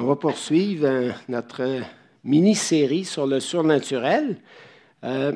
On 0.00 0.04
va 0.04 0.14
poursuivre 0.14 0.86
euh, 0.86 1.10
notre 1.28 1.82
mini-série 2.22 3.04
sur 3.04 3.26
le 3.26 3.40
surnaturel. 3.40 4.36
Euh, 5.02 5.32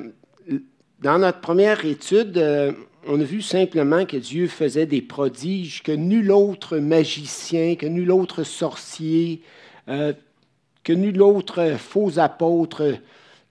dans 1.01 1.19
notre 1.19 1.41
première 1.41 1.85
étude, 1.85 2.39
euh, 2.39 2.71
on 3.09 3.21
a 3.21 3.25
vu 3.25 3.43
simplement 3.43 4.07
que 4.07 4.17
Dieu 4.17 4.47
faisait 4.47 4.87
des 4.87 5.03
prodiges 5.03 5.83
que 5.83 5.91
nul 5.91 6.31
autre 6.31 6.79
magicien, 6.79 7.75
que 7.75 7.87
nul 7.87 8.13
autre 8.13 8.45
sorcier, 8.45 9.43
que 9.89 10.93
nul 10.93 11.21
autre 11.21 11.75
faux 11.77 12.21
apôtre, 12.21 12.95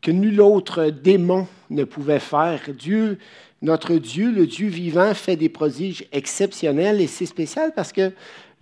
que 0.02 0.12
nul 0.12 0.40
autre 0.40 0.86
démon 0.86 1.46
ne 1.70 1.84
pouvait 1.84 2.20
faire. 2.20 2.62
Dieu, 2.70 3.18
notre 3.62 3.96
Dieu, 3.96 4.32
le 4.32 4.48
Dieu 4.48 4.70
vivant, 4.70 5.14
fait 5.14 5.36
des 5.36 5.50
prodiges 5.50 6.06
exceptionnels 6.14 7.02
et 7.02 7.08
c'est 7.08 7.26
spécial 7.26 7.74
parce 7.76 7.92
que 7.92 8.14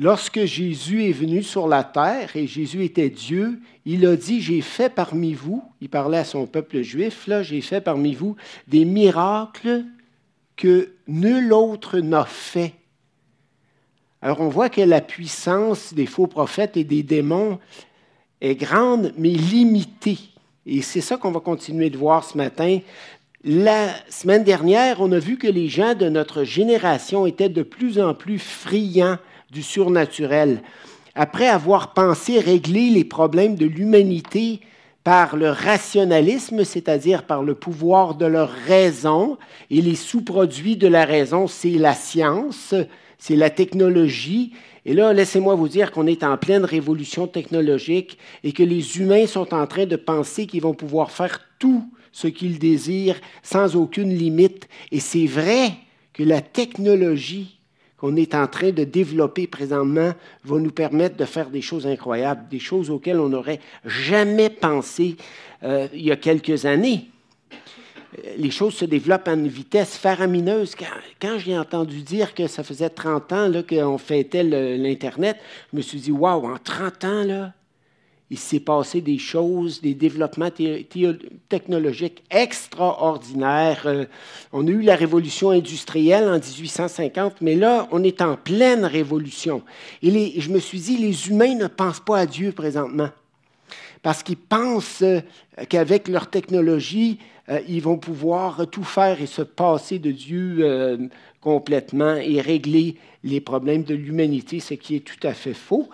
Lorsque 0.02 0.46
Jésus 0.46 1.10
est 1.10 1.12
venu 1.12 1.44
sur 1.44 1.68
la 1.68 1.84
terre 1.84 2.38
et 2.38 2.48
Jésus 2.48 2.86
était 2.86 3.10
Dieu, 3.10 3.60
il 3.86 4.06
a 4.06 4.16
dit, 4.16 4.42
j'ai 4.42 4.62
fait 4.62 4.90
parmi 4.90 5.34
vous, 5.34 5.62
il 5.82 5.90
parlait 5.90 6.20
à 6.20 6.24
son 6.24 6.48
peuple 6.48 6.82
juif, 6.82 7.28
là, 7.28 7.44
j'ai 7.44 7.60
fait 7.60 7.82
parmi 7.82 8.14
vous 8.14 8.38
des 8.66 8.86
miracles 8.86 9.84
que 10.56 10.94
nul 11.06 11.52
autre 11.52 12.00
n'a 12.00 12.24
fait. 12.24 12.76
Alors 14.22 14.40
on 14.40 14.48
voit 14.48 14.70
que 14.70 14.82
la 14.82 15.02
puissance 15.02 15.94
des 15.94 16.06
faux 16.06 16.28
prophètes 16.28 16.78
et 16.78 16.86
des 16.86 17.04
démons 17.04 17.60
est 18.40 18.56
grande, 18.56 19.14
mais 19.18 19.32
limitée. 19.32 20.20
Et 20.66 20.82
c'est 20.82 21.02
ça 21.02 21.18
qu'on 21.18 21.32
va 21.32 21.42
continuer 21.42 21.90
de 21.90 21.98
voir 21.98 22.24
ce 22.24 22.38
matin. 22.38 22.80
La 23.44 23.90
semaine 24.10 24.46
dernière, 24.46 25.02
on 25.02 25.12
a 25.12 25.20
vu 25.20 25.38
que 25.38 25.48
les 25.48 25.68
gens 25.68 25.94
de 25.94 26.08
notre 26.08 26.46
génération 26.46 27.26
étaient 27.26 27.50
de 27.50 27.64
plus 27.64 28.00
en 28.00 28.14
plus 28.14 28.40
friands 28.40 29.18
du 29.52 29.64
surnaturel. 29.64 30.62
Après 31.16 31.48
avoir 31.48 31.94
pensé 31.94 32.40
régler 32.40 32.90
les 32.90 33.04
problèmes 33.04 33.56
de 33.56 33.66
l'humanité 33.66 34.62
par 35.04 35.36
le 35.36 35.50
rationalisme, 35.50 36.64
c'est-à-dire 36.64 37.24
par 37.24 37.44
le 37.44 37.56
pouvoir 37.56 38.16
de 38.16 38.26
leur 38.26 38.50
raison, 38.50 39.38
et 39.70 39.82
les 39.82 39.96
sous-produits 39.96 40.78
de 40.78 40.88
la 40.88 41.06
raison, 41.06 41.48
c'est 41.48 41.72
la 41.72 41.94
science, 41.94 42.74
c'est 43.18 43.36
la 43.36 43.50
technologie. 43.50 44.54
Et 44.86 44.94
là, 44.94 45.14
laissez-moi 45.14 45.56
vous 45.56 45.68
dire 45.68 45.92
qu'on 45.92 46.08
est 46.08 46.24
en 46.24 46.38
pleine 46.38 46.66
révolution 46.66 47.28
technologique 47.28 48.18
et 48.44 48.52
que 48.52 48.64
les 48.64 48.98
humains 49.00 49.28
sont 49.28 49.54
en 49.54 49.68
train 49.68 49.86
de 49.86 49.96
penser 49.96 50.48
qu'ils 50.48 50.62
vont 50.62 50.74
pouvoir 50.74 51.12
faire 51.12 51.42
tout 51.60 51.84
ce 52.12 52.28
qu'ils 52.28 52.60
désirent 52.60 53.20
sans 53.44 53.76
aucune 53.76 54.14
limite. 54.16 54.68
Et 54.92 55.00
c'est 55.00 55.28
vrai 55.28 55.72
que 56.14 56.24
la 56.24 56.42
technologie 56.42 57.59
qu'on 58.00 58.16
est 58.16 58.34
en 58.36 58.48
train 58.48 58.72
de 58.72 58.84
développer 58.84 59.48
présentement 59.48 60.14
va 60.44 60.60
nous 60.60 60.72
permettre 60.72 61.18
de 61.18 61.26
faire 61.26 61.50
des 61.50 61.62
choses 61.62 61.86
incroyables, 61.86 62.48
des 62.50 62.60
choses 62.60 62.90
auxquelles 62.90 63.20
on 63.20 63.30
n'aurait 63.30 63.60
jamais 63.86 64.50
pensé 64.50 65.18
euh, 65.64 65.88
il 65.94 66.04
y 66.04 66.12
a 66.12 66.16
quelques 66.16 66.66
années. 66.66 67.10
Les 68.38 68.52
choses 68.52 68.74
se 68.74 68.86
développent 68.86 69.28
à 69.28 69.34
une 69.34 69.48
vitesse 69.48 69.96
faramineuse. 69.98 70.76
Quand, 71.22 71.38
j'ai 71.38 71.58
entendu 71.58 72.02
dire 72.02 72.34
que 72.34 72.48
ça 72.48 72.64
faisait 72.64 72.90
30 72.90 73.34
ans 73.34 73.52
qu'on 73.70 73.98
fêtait 73.98 74.44
l'Internet, 74.44 75.38
je 75.72 75.78
me 75.78 75.82
suis 75.82 76.00
dit, 76.00 76.12
waouh, 76.12 76.48
en 76.48 76.58
30 76.58 77.04
ans, 77.06 77.24
là, 77.24 77.54
il 78.32 78.38
s'est 78.38 78.60
passé 78.60 79.02
des 79.02 79.18
choses, 79.18 79.82
des 79.82 79.96
développements 79.96 80.52
technologiques 81.50 82.24
extraordinaires. 82.30 83.82
Euh, 83.86 84.06
on 84.54 84.68
a 84.68 84.70
eu 84.70 84.82
la 84.82 84.96
révolution 84.96 85.50
industrielle 85.50 86.26
en 86.26 86.38
1850, 86.38 87.42
mais 87.42 87.56
là, 87.56 87.88
on 87.92 88.04
est 88.04 88.22
en 88.22 88.36
pleine 88.36 88.86
révolution. 88.86 89.64
Et 90.04 90.40
je 90.40 90.50
me 90.52 90.60
suis 90.60 90.80
dit, 90.80 90.98
les 90.98 91.30
humains 91.30 91.56
ne 91.56 91.68
pensent 91.68 92.02
pas 92.02 92.20
à 92.20 92.26
Dieu 92.28 92.52
présentement, 92.52 93.10
parce 94.04 94.22
qu'ils 94.22 94.38
pensent 94.38 95.02
euh, 95.02 95.22
qu'avec 95.68 96.08
leur 96.08 96.30
technologie, 96.30 97.18
euh, 97.50 97.62
ils 97.68 97.82
vont 97.82 97.98
pouvoir 97.98 98.68
tout 98.68 98.84
faire 98.84 99.20
et 99.24 99.26
se 99.26 99.42
passer 99.42 99.98
de 99.98 100.12
Dieu 100.12 101.10
complètement 101.42 102.16
et 102.16 102.42
régler 102.42 102.96
les 103.24 103.42
problèmes 103.42 103.84
de 103.84 103.96
l'humanité, 103.96 104.60
ce 104.60 104.74
qui 104.74 104.96
est 104.96 105.06
tout 105.06 105.28
à 105.28 105.34
fait 105.34 105.54
faux. 105.54 105.90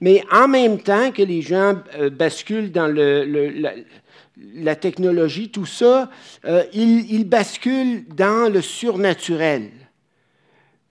Mais 0.00 0.22
en 0.30 0.48
même 0.48 0.78
temps 0.80 1.10
que 1.10 1.22
les 1.22 1.42
gens 1.42 1.74
euh, 1.98 2.10
basculent 2.10 2.72
dans 2.72 2.86
la, 2.86 4.76
technologie, 4.76 5.50
tout 5.50 5.66
ça, 5.66 6.10
euh, 6.46 6.64
ils, 6.72 7.24
basculent 7.24 8.06
dans 8.08 8.52
le 8.52 8.62
surnaturel. 8.62 9.70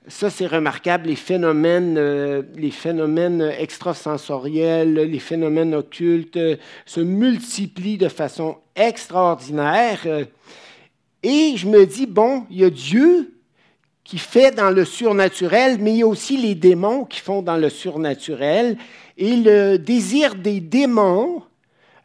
Ça, 0.08 0.30
c'est 0.30 0.48
remarquable, 0.48 1.08
les 1.08 1.16
phénomènes, 1.16 1.98
euh, 1.98 2.42
les 2.56 2.72
phénomènes 2.72 3.42
extrasensoriels, 3.60 4.94
les 4.96 5.20
phénomènes 5.20 5.76
occultes 5.76 6.40
se 6.86 7.00
multiplient 7.00 8.00
de 8.00 8.10
façon 8.10 8.58
extraordinaire. 8.76 10.00
Et 11.22 11.54
je 11.58 11.68
me 11.68 11.86
dis, 11.86 12.08
bon, 12.08 12.46
il 12.50 12.60
y 12.60 12.64
a 12.64 12.70
Dieu, 12.70 13.39
qui 14.10 14.18
fait 14.18 14.50
dans 14.50 14.72
le 14.72 14.86
surnaturel, 14.86 15.78
mais 15.80 15.94
il 15.94 15.98
y 15.98 16.02
a 16.02 16.08
aussi 16.08 16.36
les 16.36 16.56
démons 16.56 17.06
qui 17.06 17.20
font 17.20 17.44
dans 17.44 17.58
le 17.58 17.70
surnaturel. 17.70 18.76
Et 19.18 19.36
le 19.36 19.78
désir 19.78 20.34
des 20.34 20.60
démons, 20.60 21.44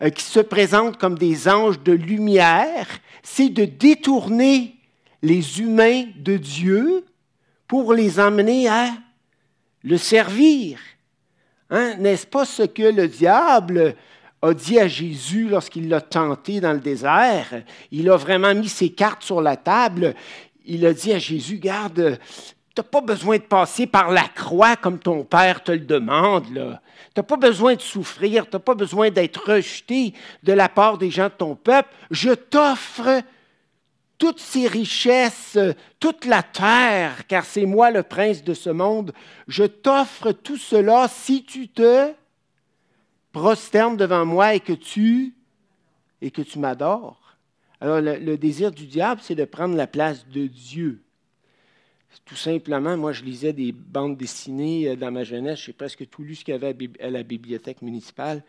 euh, 0.03 0.11
qui 0.11 0.23
se 0.23 0.41
présentent 0.41 0.99
comme 0.99 1.17
des 1.17 1.49
anges 1.49 1.83
de 1.83 1.93
lumière, 1.93 2.87
c'est 3.23 3.49
de 3.49 3.65
détourner 3.65 4.75
les 5.23 5.63
humains 5.63 6.05
de 6.19 6.37
Dieu 6.37 7.07
pour 7.67 7.95
les 7.95 8.21
emmener 8.21 8.69
à 8.69 8.91
le 9.83 9.97
servir. 9.97 10.79
Hein? 11.71 11.95
N'est-ce 11.99 12.27
pas 12.27 12.45
ce 12.45 12.65
que 12.65 12.83
le 12.83 13.09
diable 13.09 13.95
a 14.43 14.53
dit 14.53 14.79
à 14.79 14.89
Jésus 14.89 15.49
lorsqu'il 15.49 15.89
l'a 15.89 16.03
tenté 16.03 16.61
dans 16.61 16.75
le 16.75 16.81
désert? 16.81 17.63
Il 17.91 18.11
a 18.11 18.19
vraiment 18.19 18.55
mis 18.55 18.69
ses 18.69 18.91
cartes 18.91 19.23
sur 19.23 19.41
la 19.41 19.57
table 19.57 20.15
il 20.65 20.87
a 20.87 20.93
dit 20.93 21.13
à 21.13 21.19
Jésus, 21.19 21.59
garde, 21.59 22.19
tu 22.75 22.81
n'as 22.81 22.85
pas 22.85 23.01
besoin 23.01 23.37
de 23.37 23.43
passer 23.43 23.87
par 23.87 24.11
la 24.11 24.29
croix 24.29 24.77
comme 24.77 24.99
ton 24.99 25.25
Père 25.25 25.63
te 25.63 25.73
le 25.73 25.81
demande. 25.81 26.81
Tu 27.15 27.21
n'as 27.21 27.23
pas 27.23 27.37
besoin 27.37 27.75
de 27.75 27.81
souffrir, 27.81 28.45
tu 28.45 28.57
n'as 28.57 28.61
pas 28.61 28.75
besoin 28.75 29.11
d'être 29.11 29.53
rejeté 29.53 30.15
de 30.43 30.53
la 30.53 30.69
part 30.69 30.99
des 30.99 31.11
gens 31.11 31.29
de 31.29 31.35
ton 31.35 31.55
peuple. 31.55 31.89
Je 32.11 32.31
t'offre 32.31 33.23
toutes 34.19 34.41
ces 34.41 34.67
richesses, 34.67 35.59
toute 36.01 36.25
la 36.25 36.43
terre, 36.43 37.27
car 37.27 37.45
c'est 37.45 37.67
moi 37.67 37.91
le 37.91 38.03
prince 38.03 38.43
de 38.43 38.55
ce 38.55 38.71
monde. 38.71 39.13
Je 39.47 39.65
t'offre 39.65 40.33
tout 40.33 40.57
cela 40.57 41.09
si 41.09 41.45
tu 41.45 41.69
te 41.69 42.13
prosternes 43.33 43.97
devant 43.97 44.25
moi 44.25 44.55
et 44.55 44.61
que 44.61 44.73
tu 44.73 45.35
et 46.23 46.31
que 46.31 46.43
tu 46.43 46.59
m'adores. 46.59 47.24
Alors, 47.81 48.01
le, 48.01 48.37
désir 48.37 48.71
du 48.71 48.87
diable, 48.87 49.21
c'est 49.23 49.35
de 49.35 49.45
prendre 49.45 49.77
la 49.77 49.87
place 49.87 50.27
de 50.29 50.47
Dieu. 50.47 51.01
Tout 52.25 52.37
simplement, 52.37 52.97
moi, 52.97 53.13
je 53.13 53.25
lisais 53.25 53.53
des 53.53 53.73
bandes 53.73 54.17
dessinées 54.17 54.89
euh, 54.89 54.97
dans 54.97 55.11
ma 55.11 55.25
jeunesse. 55.25 55.61
J'ai 55.61 55.73
presque 55.73 56.09
tout 56.09 56.23
lu 56.23 56.37
ce 56.37 56.45
qu'il 56.45 56.53
y 56.53 56.57
avait 56.57 56.77
à 57.01 57.11
la 57.11 57.23
bibliothèque 57.25 57.83
municipale. 57.83 58.43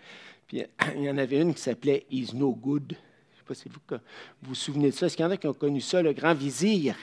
Puis, 0.48 0.62
il 0.96 1.04
y 1.04 1.10
en 1.10 1.18
avait 1.18 1.42
une 1.42 1.54
qui 1.54 1.62
s'appelait 1.62 2.06
Is 2.12 2.30
No 2.34 2.54
Good. 2.54 2.92
Je 2.92 2.94
ne 2.94 3.38
sais 3.38 3.44
pas 3.48 3.54
si 3.56 3.70
vous 3.70 3.98
vous, 4.44 4.56
souvenez 4.56 4.92
de 4.92 4.96
ça. 4.96 5.08
Est-ce 5.08 5.18
qu'il 5.18 5.26
y 5.26 5.28
en 5.28 5.32
a 5.32 5.38
qui 5.38 5.48
ont 5.48 5.54
connu 5.54 5.82
ça, 5.82 6.02
le 6.02 6.14
grand 6.14 6.36
vizir? 6.36 6.96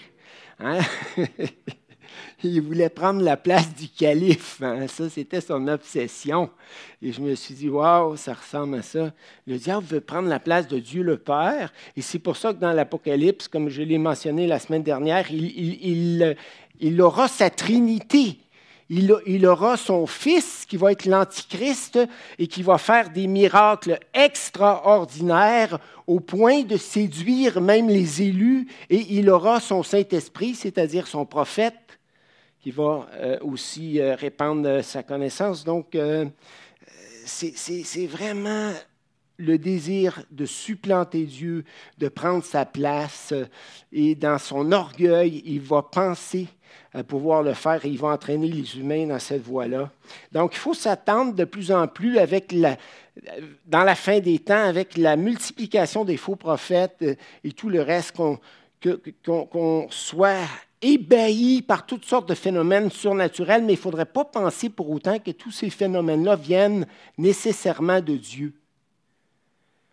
Hein? 0.61 0.81
il 2.45 2.61
voulait 2.61 2.89
prendre 2.89 3.23
la 3.23 3.37
place 3.37 3.75
du 3.75 3.89
calife. 3.89 4.61
Hein. 4.63 4.87
Ça, 4.89 5.09
c'était 5.09 5.41
son 5.41 5.69
obsession. 5.69 6.51
Et 7.01 7.13
je 7.13 7.21
me 7.21 7.35
suis 7.35 7.55
dit, 7.55 7.69
waouh, 7.69 8.17
ça 8.17 8.35
ressemble 8.35 8.79
à 8.79 8.83
ça. 8.83 9.13
Le 9.47 9.59
diable 9.59 9.87
veut 9.87 10.01
prendre 10.01 10.29
la 10.29 10.41
place 10.41 10.69
de 10.69 10.79
Dieu 10.79 11.03
le 11.03 11.17
Père. 11.17 11.73
Et 11.97 12.03
c'est 12.03 12.19
pour 12.19 12.37
ça 12.37 12.53
que 12.53 12.61
dans 12.61 12.73
l'Apocalypse, 12.73 13.49
comme 13.49 13.69
je 13.69 13.83
l'ai 13.83 13.99
mentionné 13.99 14.47
la 14.47 14.59
semaine 14.59 14.83
dernière, 14.83 15.27
il, 15.31 17.01
aura 17.01 17.29
sa 17.29 17.51
trinité. 17.51 18.39
Il, 18.91 19.17
il, 19.27 19.47
aura 19.47 19.77
son 19.77 20.07
fils 20.07 20.67
qui 20.69 20.77
va 20.77 20.93
être 20.93 21.07
l'Antichrist 21.07 21.99
et 22.39 22.47
qui 22.47 22.63
va 22.63 22.77
faire 22.79 23.11
des 23.11 23.27
miracles 23.27 23.99
extraordinaires 24.13 25.79
au 26.07 26.21
point 26.21 26.63
de 26.63 26.77
séduire 26.77 27.61
même 27.61 27.89
les 27.89 28.23
élus. 28.23 28.69
Et 28.91 29.07
il 29.11 29.31
aura 29.31 29.61
son 29.61 29.83
Saint-Esprit, 29.83 30.55
c'est-à-dire 30.55 31.07
son 31.07 31.25
prophète, 31.25 31.75
qui 32.63 32.71
va 32.71 33.09
euh, 33.15 33.39
aussi 33.41 34.01
euh, 34.01 34.15
répandre 34.15 34.69
euh, 34.69 34.83
sa 34.83 35.03
connaissance. 35.03 35.65
Donc, 35.65 35.97
c'est 37.25 38.07
vraiment 38.07 38.73
le 39.37 39.59
désir 39.59 40.25
de 40.31 40.47
supplanter 40.47 41.25
Dieu, 41.25 41.65
de 41.99 42.09
prendre 42.09 42.45
sa 42.45 42.65
place. 42.65 43.35
Et 43.93 44.15
dans 44.15 44.39
son 44.39 44.71
orgueil, 44.71 45.43
il 45.45 45.61
va 45.61 45.83
penser 45.83 46.47
à 46.95 47.03
pouvoir 47.03 47.43
le 47.43 47.55
faire 47.55 47.85
et 47.85 47.89
il 47.89 47.99
va 47.99 48.09
entraîner 48.09 48.49
les 48.49 48.79
humains 48.79 49.07
dans 49.07 49.19
cette 49.19 49.43
voie-là. 49.43 49.91
Donc, 50.31 50.55
il 50.55 50.59
faut 50.59 50.75
s'attendre 50.75 51.35
de 51.35 51.45
plus 51.45 51.73
en 51.73 51.89
plus 51.89 52.19
avec 52.19 52.53
la, 52.53 52.77
dans 53.67 53.83
la 53.83 53.95
fin 53.95 54.21
des 54.21 54.39
temps, 54.39 54.65
avec 54.65 54.97
la 54.97 55.17
multiplication 55.17 56.05
des 56.05 56.17
faux 56.17 56.37
prophètes 56.37 57.05
et 57.43 57.53
tout 57.53 57.69
le 57.69 57.83
reste, 57.83 58.13
qu'on 58.13 59.87
soit 59.91 60.47
ébahis 60.83 61.63
par 61.63 61.87
toutes 61.87 62.05
sortes 62.05 62.29
de 62.29 62.35
phénomènes 62.35 62.91
surnaturels, 62.91 63.63
mais 63.63 63.75
il 63.75 63.77
ne 63.77 63.81
faudrait 63.81 64.05
pas 64.05 64.25
penser 64.25 64.69
pour 64.69 64.91
autant 64.91 65.19
que 65.19 65.31
tous 65.31 65.53
ces 65.53 65.71
phénomènes-là 65.71 66.37
viennent 66.37 66.87
nécessairement 67.17 68.01
de 68.01 68.17
Dieu. 68.17 68.53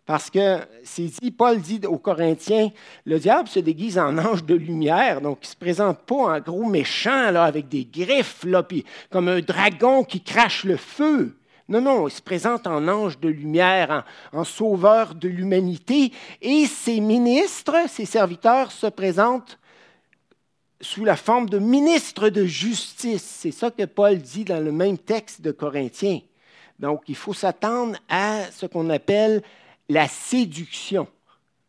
Parce 0.09 0.31
que 0.31 0.57
c'est 0.83 1.03
dit, 1.21 1.29
Paul 1.29 1.61
dit 1.61 1.81
aux 1.85 1.99
Corinthiens, 1.99 2.71
le 3.05 3.19
diable 3.19 3.47
se 3.47 3.59
déguise 3.59 3.99
en 3.99 4.17
ange 4.17 4.43
de 4.43 4.55
lumière, 4.55 5.21
donc 5.21 5.37
il 5.43 5.45
ne 5.45 5.51
se 5.51 5.55
présente 5.55 5.99
pas 5.99 6.15
en 6.15 6.39
gros 6.39 6.65
méchant 6.65 7.29
là, 7.29 7.43
avec 7.43 7.69
des 7.69 7.85
griffes, 7.85 8.43
là, 8.43 8.63
puis 8.63 8.83
comme 9.11 9.27
un 9.27 9.39
dragon 9.39 10.03
qui 10.03 10.21
crache 10.21 10.63
le 10.63 10.77
feu. 10.77 11.37
Non, 11.67 11.81
non, 11.81 12.07
il 12.07 12.11
se 12.11 12.23
présente 12.23 12.65
en 12.65 12.87
ange 12.87 13.19
de 13.19 13.29
lumière, 13.29 14.03
en 14.33 14.43
sauveur 14.43 15.13
de 15.13 15.27
l'humanité, 15.27 16.11
et 16.41 16.65
ses 16.65 16.99
ministres, 16.99 17.75
ses 17.87 18.05
serviteurs 18.05 18.71
se 18.71 18.87
présentent 18.87 19.59
sous 20.81 21.03
la 21.05 21.15
forme 21.15 21.49
de 21.49 21.59
ministres 21.59 22.29
de 22.29 22.45
justice. 22.45 23.23
C'est 23.23 23.51
ça 23.51 23.71
que 23.71 23.83
Paul 23.83 24.17
dit 24.17 24.45
dans 24.45 24.63
le 24.63 24.71
même 24.71 24.97
texte 24.97 25.41
de 25.41 25.51
Corinthiens. 25.51 26.21
Donc, 26.79 27.03
il 27.07 27.15
faut 27.15 27.33
s'attendre 27.33 27.97
à 28.07 28.49
ce 28.51 28.65
qu'on 28.65 28.89
appelle 28.89 29.43
la 29.89 30.07
séduction, 30.07 31.07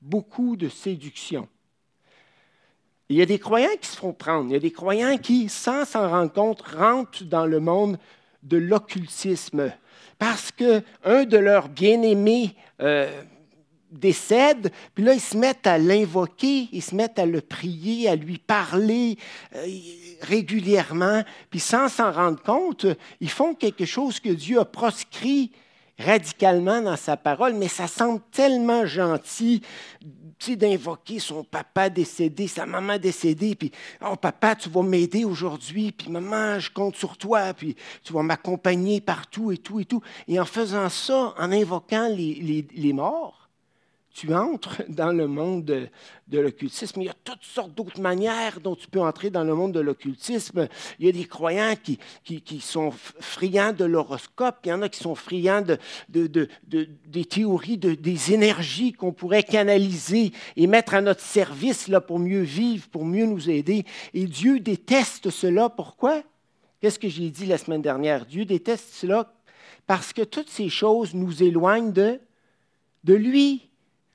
beaucoup 0.01 0.57
de 0.57 0.69
séduction. 0.69 1.49
Il 3.09 3.17
y 3.17 3.23
a 3.23 3.27
des 3.27 3.41
croyants 3.41 3.77
qui 3.81 3.89
se 3.89 3.97
font 3.97 4.12
prendre, 4.12 4.51
il 4.51 4.53
y 4.53 4.57
a 4.57 4.61
des 4.61 4.71
croyants 4.71 5.19
qui, 5.19 5.49
sans 5.49 5.85
s'en 5.85 6.09
rendre 6.09 6.33
compte, 6.33 6.63
rentrent 6.63 7.25
dans 7.25 7.47
le 7.47 7.59
monde 7.59 7.99
de 8.45 8.56
l'occultisme 8.56 9.73
parce 10.19 10.53
qu'un 10.53 11.25
de 11.25 11.39
leurs 11.39 11.69
bien-aimés 11.69 12.55
euh, 12.81 13.23
décède, 13.91 14.73
puis 14.95 15.05
là, 15.05 15.15
ils 15.15 15.21
se 15.21 15.37
mettent 15.37 15.67
à 15.67 15.79
l'invoquer, 15.79 16.69
ils 16.73 16.83
se 16.83 16.95
mettent 16.95 17.19
à 17.19 17.27
le 17.27 17.41
prier, 17.41 18.09
à 18.09 18.17
lui 18.17 18.39
parler 18.39 19.19
euh, 19.55 19.67
régulièrement, 20.23 21.23
puis 21.51 21.61
sans 21.61 21.89
s'en 21.89 22.13
rendre 22.13 22.43
compte, 22.43 22.87
ils 23.21 23.31
font 23.31 23.55
quelque 23.55 23.85
chose 23.85 24.21
que 24.21 24.29
Dieu 24.29 24.61
a 24.61 24.65
proscrit 24.65 25.51
radicalement 25.99 26.81
dans 26.81 26.97
sa 26.97 27.17
parole, 27.17 27.55
mais 27.55 27.69
ça 27.69 27.87
semble 27.87 28.21
tellement 28.33 28.87
gentil 28.87 29.63
d'invoquer 30.49 31.19
son 31.19 31.45
papa 31.45 31.91
décédé, 31.91 32.49
sa 32.49 32.65
maman 32.65 32.97
décédée, 32.97 33.55
puis 33.55 33.71
oh 34.01 34.17
papa, 34.17 34.57
tu 34.57 34.71
vas 34.71 34.83
m'aider 34.83 35.25
aujourd'hui, 35.27 35.93
puis 35.93 36.11
maman, 36.11 36.59
je 36.59 36.71
compte 36.71 36.97
sur 36.97 37.19
toi, 37.19 37.53
puis 37.53 37.77
tu 38.03 38.15
vas 38.15 38.23
m'accompagner 38.23 39.03
partout 39.03 39.53
et 39.53 39.59
tout 39.59 39.81
et 39.81 39.85
tout. 39.85 40.01
Et 40.27 40.41
en 40.41 40.47
faisant 40.47 40.89
ça, 40.89 41.35
en 41.39 41.53
invoquant 41.53 42.09
les 42.09 42.93
morts, 42.95 43.40
tu 44.12 44.35
entres 44.35 44.83
dans 44.89 45.12
le 45.12 45.27
monde 45.27 45.65
de, 45.65 45.89
l'occultisme. 46.33 47.01
Il 47.01 47.07
y 47.07 47.11
a 47.11 47.15
toutes 47.25 47.43
sortes 47.45 47.75
d'autres 47.75 48.01
manières 48.01 48.61
dont 48.61 48.77
tu 48.77 48.87
peux 48.89 49.01
entrer 49.01 49.31
dans 49.31 49.45
le 49.45 49.55
monde 49.55 49.73
de 49.73 49.81
l'occultisme. 49.81 50.69
Il 50.99 51.07
y 51.07 51.09
a 51.09 51.12
des 51.12 51.25
croyants 51.25 51.75
qui, 51.83 51.99
sont 52.61 52.93
friands 52.93 53.73
de 53.73 53.85
l'horoscope, 53.85 54.59
il 54.65 54.69
y 54.69 54.73
en 54.73 54.83
a 54.83 54.89
qui 54.89 55.01
sont 55.01 55.15
friands 55.15 55.62
de, 55.62 55.79
de, 56.27 56.49
des 57.07 57.25
théories, 57.25 57.79
des 57.79 58.33
énergies 58.33 58.93
qu'on 58.93 59.12
pourrait 59.12 59.43
canaliser 59.43 60.33
et 60.56 60.67
mettre 60.67 60.95
à 60.95 61.01
notre 61.01 61.23
service 61.23 61.89
là, 61.89 62.01
pour 62.01 62.19
mieux 62.19 62.43
vivre, 62.43 62.89
pour 62.89 63.05
mieux 63.05 63.27
nous 63.27 63.51
aider. 63.51 63.85
Et 64.15 64.27
Dieu 64.27 64.61
déteste 64.61 65.31
cela. 65.31 65.69
Pourquoi? 65.69 66.23
Qu'est-ce 66.81 66.99
que 66.99 67.09
j'ai 67.09 67.31
dit 67.31 67.47
la 67.47 67.59
semaine 67.59 67.83
dernière? 67.83 68.25
Dieu 68.25 68.45
déteste 68.45 68.95
cela 68.95 69.33
parce 69.87 70.13
que 70.13 70.23
toutes 70.23 70.49
ces 70.49 70.69
choses 70.69 71.15
nous 71.15 71.43
éloignent 71.43 71.93
de 71.93 72.21
lui. 73.05 73.69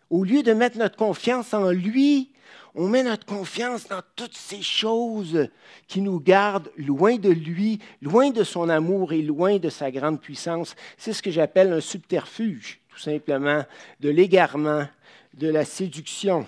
Au 0.09 0.23
lieu 0.23 0.43
de 0.43 0.53
mettre 0.53 0.77
notre 0.77 0.97
confiance 0.97 1.53
en 1.53 1.71
lui, 1.71 2.31
on 2.75 2.87
met 2.87 3.03
notre 3.03 3.25
confiance 3.25 3.87
dans 3.87 4.01
toutes 4.15 4.35
ces 4.35 4.61
choses 4.61 5.47
qui 5.87 6.01
nous 6.01 6.19
gardent 6.19 6.69
loin 6.77 7.15
de 7.15 7.29
lui, 7.29 7.79
loin 8.01 8.29
de 8.29 8.43
son 8.43 8.69
amour 8.69 9.13
et 9.13 9.21
loin 9.21 9.57
de 9.57 9.69
sa 9.69 9.89
grande 9.91 10.21
puissance. 10.21 10.75
C'est 10.97 11.13
ce 11.13 11.23
que 11.23 11.31
j'appelle 11.31 11.71
un 11.71 11.79
subterfuge, 11.79 12.79
tout 12.89 12.99
simplement, 12.99 13.63
de 14.01 14.09
l'égarement, 14.09 14.85
de 15.33 15.47
la 15.47 15.65
séduction. 15.65 16.45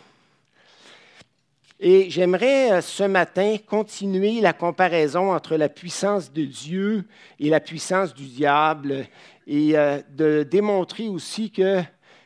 Et 1.79 2.09
j'aimerais 2.09 2.71
euh, 2.71 2.81
ce 2.81 3.03
matin 3.03 3.57
continuer 3.65 4.41
la 4.41 4.53
comparaison 4.53 5.31
entre 5.31 5.55
la 5.55 5.69
puissance 5.69 6.33
de 6.33 6.43
Dieu 6.43 7.05
et 7.39 7.49
la 7.49 7.59
puissance 7.59 8.15
du 8.15 8.25
diable 8.25 9.05
et 9.45 9.77
euh, 9.77 10.01
de 10.09 10.41
démontrer 10.41 11.07
aussi 11.07 11.51
que 11.51 11.81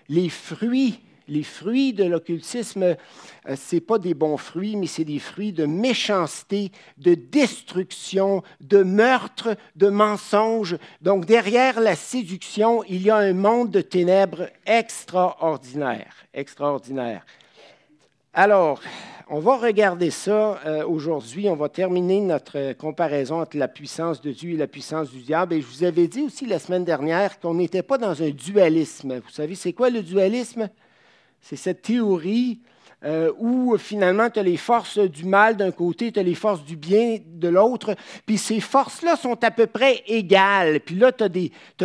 les 0.08 0.30
fruits 0.30 1.02
les 1.32 1.44
fruits 1.44 1.94
de 1.94 2.04
l'occultisme, 2.04 2.84
euh, 2.84 2.96
ce 3.56 3.76
n'est 3.76 3.82
pas 3.82 3.98
des 3.98 4.14
bons 4.14 4.38
fruits, 4.38 4.76
mais 4.76 4.88
c'est 4.88 5.06
des 5.06 5.20
fruits 5.20 5.54
de 5.54 5.66
méchanceté, 5.66 6.72
de 6.98 7.16
destruction, 7.16 8.44
de 8.60 8.84
meurtre, 8.84 9.56
de 9.78 9.88
mensonge. 9.88 10.78
Donc 11.02 11.26
derrière 11.26 11.80
la 11.80 11.96
séduction, 11.96 12.84
il 12.84 13.02
y 13.02 13.10
a 13.10 13.16
un 13.16 13.34
monde 13.34 13.72
de 13.72 13.82
ténèbres 13.82 14.50
extraordinaire, 14.66 16.14
extraordinaire. 16.34 17.26
Alors, 18.34 18.82
on 19.30 19.40
va 19.40 19.58
regarder 19.58 20.10
ça 20.10 20.60
euh, 20.66 20.86
aujourd'hui. 20.86 21.48
On 21.48 21.56
va 21.56 21.70
terminer 21.70 22.20
notre 22.20 22.74
comparaison 22.74 23.42
entre 23.42 23.58
la 23.58 23.70
puissance 23.70 24.20
de 24.20 24.32
Dieu 24.32 24.52
et 24.52 24.58
la 24.58 24.68
puissance 24.68 25.10
du 25.10 25.20
diable. 25.20 25.54
Et 25.54 25.62
je 25.62 25.68
vous 25.68 25.84
avais 25.86 26.08
dit 26.08 26.24
aussi 26.24 26.46
la 26.46 26.60
semaine 26.60 26.84
dernière 26.84 27.40
qu'on 27.40 27.54
n'était 27.54 27.84
pas 27.84 27.98
dans 27.98 28.22
un 28.22 28.30
dualisme. 28.32 29.20
Vous 29.20 29.30
savez, 29.30 29.56
c'est 29.56 29.72
quoi 29.72 29.90
le 29.90 30.02
dualisme? 30.02 30.70
C'est 31.42 31.56
cette 31.56 31.82
théorie 31.82 32.60
euh, 33.04 33.32
où 33.40 33.76
finalement 33.80 34.30
tu 34.30 34.40
as 34.40 34.44
les 34.44 34.58
forces 34.58 35.00
du 35.00 35.26
mal 35.26 35.58
d'un 35.58 35.72
côté, 35.72 36.12
tu 36.12 36.20
as 36.20 36.24
les 36.24 36.36
forces 36.36 36.64
du 36.64 36.76
bien 36.76 37.18
de 37.26 37.48
l'autre, 37.48 37.96
puis 38.28 38.38
ces 38.38 38.60
forces-là 38.60 39.16
sont 39.16 39.44
à 39.44 39.50
peu 39.50 39.66
près 39.66 40.04
égales. 40.06 40.82
Puis 40.82 40.94
là, 40.94 41.12
tu 41.12 41.24
as, 41.24 41.30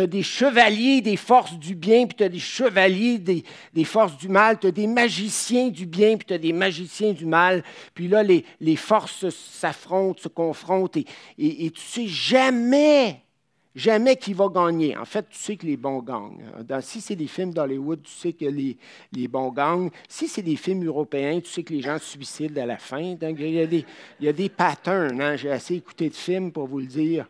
des 0.05 0.21
chevaliers 0.21 1.01
des 1.01 1.17
forces 1.17 1.57
du 1.57 1.73
bien, 1.73 2.05
puis 2.05 2.17
tu 2.17 2.23
as 2.23 2.29
des 2.29 2.37
chevaliers 2.37 3.17
des, 3.17 3.83
forces 3.83 4.15
du 4.17 4.29
mal, 4.29 4.59
tu 4.59 4.67
as 4.67 4.71
des 4.71 4.85
magiciens 4.85 5.69
du 5.69 5.87
bien, 5.87 6.17
puis 6.17 6.27
tu 6.27 6.33
as 6.35 6.37
des 6.37 6.53
magiciens 6.53 7.13
du 7.13 7.25
mal. 7.25 7.63
Puis 7.95 8.07
là, 8.07 8.21
les, 8.21 8.75
forces 8.75 9.27
s'affrontent, 9.29 10.21
se 10.21 10.27
confrontent, 10.27 10.97
et 10.97 11.71
tu 11.71 11.81
sais 11.81 12.05
jamais 12.05 13.23
jamais 13.77 14.15
qui 14.15 14.33
va 14.33 14.47
gagner. 14.49 14.97
En 14.97 15.05
fait, 15.05 15.29
tu 15.29 15.37
sais 15.37 15.55
que 15.55 15.65
les 15.65 15.77
bons 15.77 16.01
gagnent. 16.01 16.41
si 16.81 16.99
c'est 16.99 17.15
des 17.15 17.27
films 17.27 17.53
d'Hollywood, 17.53 18.01
tu 18.01 18.11
sais 18.11 18.33
que 18.33 18.45
les, 18.45 18.75
les, 19.13 19.27
bons 19.27 19.51
gagnent. 19.51 19.91
Si 20.09 20.27
c'est 20.27 20.41
des 20.41 20.55
films 20.55 20.83
européens, 20.85 21.39
tu 21.39 21.49
sais 21.49 21.63
que 21.63 21.73
les 21.73 21.81
gens 21.81 21.99
se 21.99 22.05
suicident 22.05 22.59
à 22.61 22.65
la 22.65 22.79
fin. 22.79 23.13
Donc, 23.13 23.37
il, 23.39 23.51
y 23.51 23.61
a 23.61 23.67
des, 23.67 23.85
il 24.19 24.25
y 24.25 24.29
a 24.29 24.33
des 24.33 24.49
patterns. 24.49 25.21
Hein. 25.21 25.35
J'ai 25.35 25.51
assez 25.51 25.75
écouté 25.75 26.09
de 26.09 26.15
films 26.15 26.51
pour 26.51 26.67
vous 26.67 26.79
le 26.79 26.87
dire. 26.87 27.27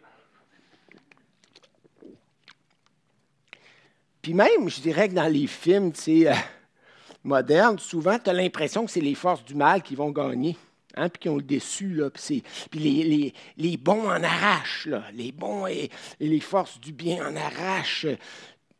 Puis 4.21 4.33
même, 4.33 4.69
je 4.69 4.81
dirais 4.81 5.09
que 5.09 5.13
dans 5.13 5.31
les 5.31 5.47
films 5.47 5.91
euh, 6.07 6.33
modernes, 7.23 7.77
souvent, 7.77 8.17
tu 8.19 8.29
as 8.29 8.33
l'impression 8.33 8.85
que 8.85 8.91
c'est 8.91 9.01
les 9.01 9.15
forces 9.15 9.43
du 9.43 9.55
mal 9.55 9.81
qui 9.81 9.95
vont 9.95 10.11
gagner. 10.11 10.55
Hein, 10.97 11.09
puis 11.09 11.19
qui 11.19 11.29
ont 11.29 11.35
le 11.35 11.43
déçu, 11.43 11.93
là, 11.93 12.09
puis, 12.09 12.43
les, 12.73 13.33
les, 13.55 13.77
bons 13.77 14.09
en 14.09 14.23
arrachent, 14.23 14.87
là, 14.87 15.03
les 15.13 15.31
bons 15.31 15.67
et, 15.67 15.91
les 16.19 16.39
forces 16.39 16.79
du 16.79 16.91
bien 16.91 17.23
en 17.27 17.35
arrachent. 17.35 18.07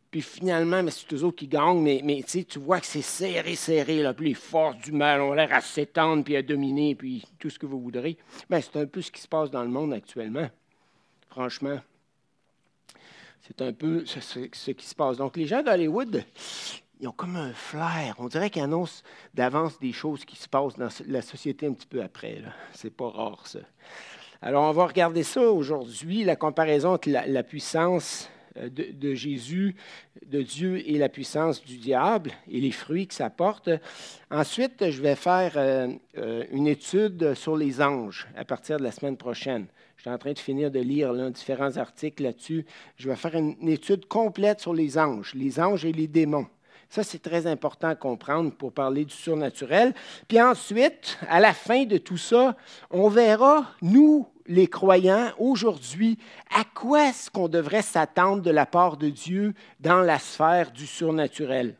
Puis 0.09 0.21
finalement, 0.21 0.83
c'est 0.89 1.13
eux 1.13 1.23
autres 1.23 1.37
qui 1.37 1.47
gagnent, 1.47 1.83
mais, 1.83 2.23
tu 2.23 2.59
vois 2.59 2.79
que 2.79 2.87
c'est 2.87 3.03
serré, 3.03 3.53
serré, 3.55 4.01
là, 4.01 4.15
puis 4.15 4.29
les 4.29 4.33
forces 4.33 4.79
du 4.79 4.93
mal 4.93 5.21
ont 5.21 5.33
l'air 5.33 5.53
à 5.53 5.61
s'étendre, 5.61 6.23
puis 6.23 6.35
à 6.35 6.41
dominer, 6.41 6.95
puis 6.95 7.23
tout 7.37 7.51
ce 7.51 7.59
que 7.59 7.67
vous 7.67 7.79
voudrez. 7.79 8.17
Ben, 8.49 8.61
c'est 8.61 8.79
un 8.79 8.87
peu 8.87 9.03
ce 9.03 9.11
qui 9.11 9.21
se 9.21 9.27
passe 9.27 9.51
dans 9.51 9.63
le 9.63 9.69
monde 9.69 9.93
actuellement, 9.93 10.49
franchement. 11.29 11.79
C'est 13.41 13.61
un 13.61 13.73
peu 13.73 14.05
ce, 14.05 14.19
ce, 14.19 14.71
qui 14.71 14.85
se 14.85 14.95
passe. 14.95 15.17
Donc, 15.17 15.37
les 15.37 15.45
gens 15.45 15.61
d'Hollywood, 15.61 16.23
ils 16.99 17.07
ont 17.07 17.11
comme 17.11 17.35
un 17.35 17.53
flair. 17.53 18.15
On 18.17 18.27
dirait 18.27 18.49
qu'ils 18.49 18.63
annoncent 18.63 19.03
d'avance 19.33 19.79
des 19.79 19.91
choses 19.91 20.25
qui 20.25 20.35
se 20.35 20.47
passent 20.47 20.75
dans 20.75 20.89
la 21.07 21.21
société 21.21 21.67
un 21.67 21.73
petit 21.73 21.87
peu 21.87 22.01
après. 22.01 22.41
C'est 22.73 22.95
pas 22.95 23.09
rare, 23.09 23.45
ça. 23.45 23.59
Alors, 24.41 24.63
on 24.63 24.71
va 24.71 24.85
regarder 24.85 25.23
ça 25.23 25.41
aujourd'hui, 25.41 26.23
la 26.23 26.35
comparaison 26.35 26.93
entre 26.93 27.09
la, 27.09 27.43
puissance 27.43 28.29
euh, 28.57 28.69
de, 28.69 29.13
Jésus, 29.15 29.75
de 30.25 30.43
Dieu 30.43 30.87
et 30.87 30.99
la 30.99 31.09
puissance 31.09 31.63
du 31.63 31.77
diable 31.77 32.31
et 32.47 32.61
les 32.61 32.71
fruits 32.71 33.07
que 33.07 33.15
ça 33.15 33.31
porte. 33.31 33.69
Ensuite, 34.29 34.91
je 34.91 35.01
vais 35.01 35.15
faire 35.15 35.53
euh, 35.55 35.87
euh, 36.19 36.43
une 36.51 36.67
étude 36.67 37.33
sur 37.33 37.57
les 37.57 37.81
anges 37.81 38.27
à 38.35 38.45
partir 38.45 38.77
de 38.77 38.83
la 38.83 38.91
semaine 38.91 39.17
prochaine. 39.17 39.65
Je 39.95 40.03
suis 40.03 40.11
en 40.11 40.19
train 40.19 40.33
de 40.33 40.39
finir 40.39 40.69
de 40.69 40.79
lire 40.79 41.11
différents 41.31 41.75
articles 41.77 42.21
là-dessus. 42.21 42.63
Je 42.97 43.09
vais 43.09 43.15
faire 43.15 43.33
une 43.33 43.67
étude 43.67 44.05
complète 44.05 44.59
sur 44.59 44.75
les 44.75 44.99
anges, 44.99 45.33
les 45.33 45.59
anges 45.59 45.83
et 45.85 45.91
les 45.91 46.07
démons. 46.07 46.45
Ça, 46.89 47.03
c'est 47.03 47.21
très 47.21 47.47
important 47.47 47.89
à 47.89 47.95
comprendre 47.95 48.51
pour 48.51 48.71
parler 48.71 49.03
du 49.03 49.13
surnaturel. 49.13 49.93
Puis 50.27 50.41
ensuite, 50.41 51.17
à 51.27 51.39
la 51.39 51.53
fin 51.53 51.83
de 51.83 51.97
tout 51.97 52.17
ça, 52.17 52.55
on 52.89 53.09
verra, 53.09 53.65
nous, 53.81 54.27
les 54.47 54.67
croyants, 54.67 55.31
aujourd'hui, 55.37 56.17
à 56.49 56.63
quoi 56.63 57.09
est-ce 57.09 57.29
qu'on 57.29 57.49
devrait 57.49 57.81
s'attendre 57.81 58.41
de 58.41 58.51
la 58.51 58.65
part 58.65 58.95
de 58.95 59.09
Dieu 59.09 59.53
dans 59.81 60.01
la 60.01 60.17
sphère 60.17 60.71
du 60.71 60.87
surnaturel. 60.87 61.75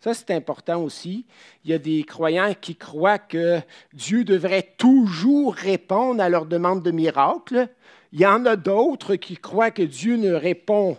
Ça, 0.00 0.14
c'est 0.14 0.30
important 0.30 0.82
aussi. 0.82 1.26
Il 1.64 1.70
y 1.70 1.74
a 1.74 1.78
des 1.78 2.04
croyants 2.04 2.54
qui 2.60 2.76
croient 2.76 3.18
que 3.18 3.60
Dieu 3.94 4.22
devrait 4.22 4.74
toujours 4.76 5.54
répondre 5.54 6.22
à 6.22 6.28
leurs 6.28 6.46
demandes 6.46 6.82
de 6.82 6.90
miracle. 6.90 7.68
Il 8.12 8.20
y 8.20 8.26
en 8.26 8.46
a 8.46 8.54
d'autres 8.54 9.16
qui 9.16 9.36
croient 9.36 9.70
que 9.70 9.82
Dieu 9.82 10.16
ne 10.16 10.32
répond 10.32 10.98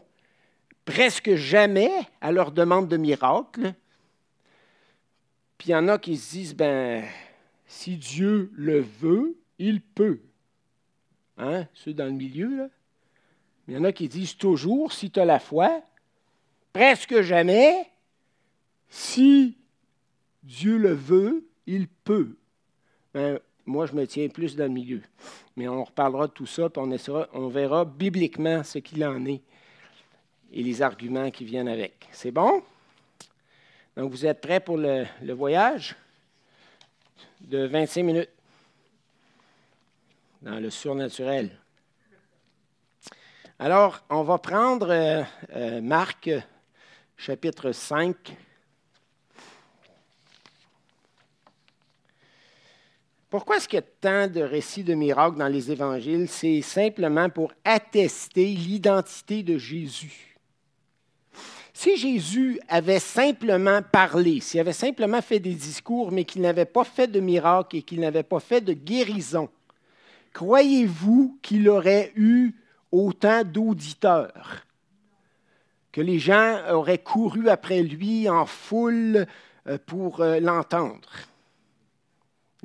presque 0.86 1.36
jamais 1.36 1.92
à 2.22 2.32
leurs 2.32 2.51
demandes 2.51 2.88
de 2.88 2.98
miracle. 2.98 3.74
Puis 5.58 5.70
il 5.70 5.72
y 5.72 5.75
en 5.75 5.88
a 5.88 5.98
qui 5.98 6.15
se 6.15 6.32
disent, 6.32 6.56
ben, 6.56 7.04
si 7.65 7.98
Dieu 7.98 8.51
le 8.54 8.80
veut, 8.80 9.36
il 9.58 9.82
peut. 9.82 10.22
Hein? 11.38 11.68
Ceux 11.74 11.94
dans 11.94 12.06
le 12.06 12.12
milieu, 12.12 12.56
là. 12.56 12.70
Il 13.68 13.74
y 13.74 13.77
en 13.77 13.84
a 13.84 13.92
qui 13.92 14.08
disent 14.08 14.38
toujours, 14.38 14.94
si 14.94 15.10
tu 15.10 15.20
as 15.20 15.25
la 15.25 15.39
foi, 15.39 15.82
presque 16.72 17.22
jamais, 17.22 17.89
si 18.89 19.58
Dieu 20.44 20.77
le 20.77 20.94
veut, 20.94 21.48
il 21.65 21.88
peut. 21.88 22.38
Ben, 23.12 23.39
moi, 23.65 23.88
je 23.88 23.94
me 23.94 24.06
tiens 24.06 24.27
plus 24.27 24.56
dans 24.56 24.65
le 24.65 24.70
milieu. 24.70 25.01
Mais 25.56 25.68
on 25.68 25.84
reparlera 25.84 26.27
de 26.27 26.34
tout 26.34 26.46
ça, 26.46 26.70
puis 26.70 26.84
on 27.34 27.48
verra 27.48 27.86
bibliquement 27.86 28.63
ce 28.63 28.77
qu'il 28.77 29.04
en 29.04 29.25
est 29.25 29.42
et 30.52 30.64
les 30.64 30.82
arguments 30.82 31.32
qui 31.32 31.46
viennent 31.46 31.68
avec. 31.68 32.08
C'est 32.12 32.32
bon? 32.32 32.64
Donc, 33.96 34.12
vous 34.12 34.25
êtes 34.25 34.42
prêts 34.42 34.60
pour 34.60 34.78
le, 34.78 35.06
voyage 35.34 35.96
de 37.42 37.66
25 37.66 38.04
minutes 38.04 38.30
dans 40.42 40.60
le 40.60 40.70
surnaturel. 40.70 41.58
Alors, 43.58 44.04
on 44.10 44.24
va 44.24 44.38
prendre 44.38 44.90
euh, 44.90 45.24
euh, 45.56 45.82
Marc 45.82 46.30
chapitre 47.16 47.72
5. 47.72 48.36
Pourquoi 53.30 53.58
est-ce 53.58 53.68
qu'il 53.68 53.78
y 53.78 53.84
a 53.84 53.86
tant 54.02 54.28
de 54.28 54.42
récits 54.42 54.84
de 54.84 54.94
miracles 54.94 55.38
dans 55.38 55.48
les 55.48 55.72
évangiles? 55.72 56.28
C'est 56.28 56.62
simplement 56.62 57.30
pour 57.30 57.54
attester 57.64 58.46
l'identité 58.46 59.42
de 59.42 59.58
Jésus. 59.58 60.35
Si 61.77 61.98
Jésus 61.98 62.58
avait 62.70 63.00
simplement 63.00 63.82
parlé, 63.82 64.39
s'il 64.39 64.62
avait 64.62 64.72
simplement 64.72 65.22
fait 65.22 65.39
des 65.39 65.53
discours, 65.53 66.10
mais 66.10 66.24
qu'il 66.24 66.41
n'avait 66.41 66.63
pas 66.63 66.86
fait 66.86 67.08
de 67.08 67.20
miracles 67.20 67.75
et 67.75 67.82
qu'il 67.82 68.00
n'avait 68.00 68.24
pas 68.24 68.39
fait 68.39 68.62
de 68.62 68.72
guérison, 68.72 69.50
croyez-vous 70.32 71.38
qu'il 71.41 71.67
aurait 71.67 72.13
eu 72.15 72.53
autant 72.94 73.44
d'auditeurs, 73.44 74.65
que 75.91 76.00
les 76.00 76.17
gens 76.17 76.62
auraient 76.72 76.98
couru 76.98 77.50
après 77.50 77.84
lui 77.84 78.29
en 78.29 78.46
foule 78.46 79.27
euh, 79.67 79.77
pour 79.86 80.22
euh, 80.22 80.39
l'entendre? 80.39 81.10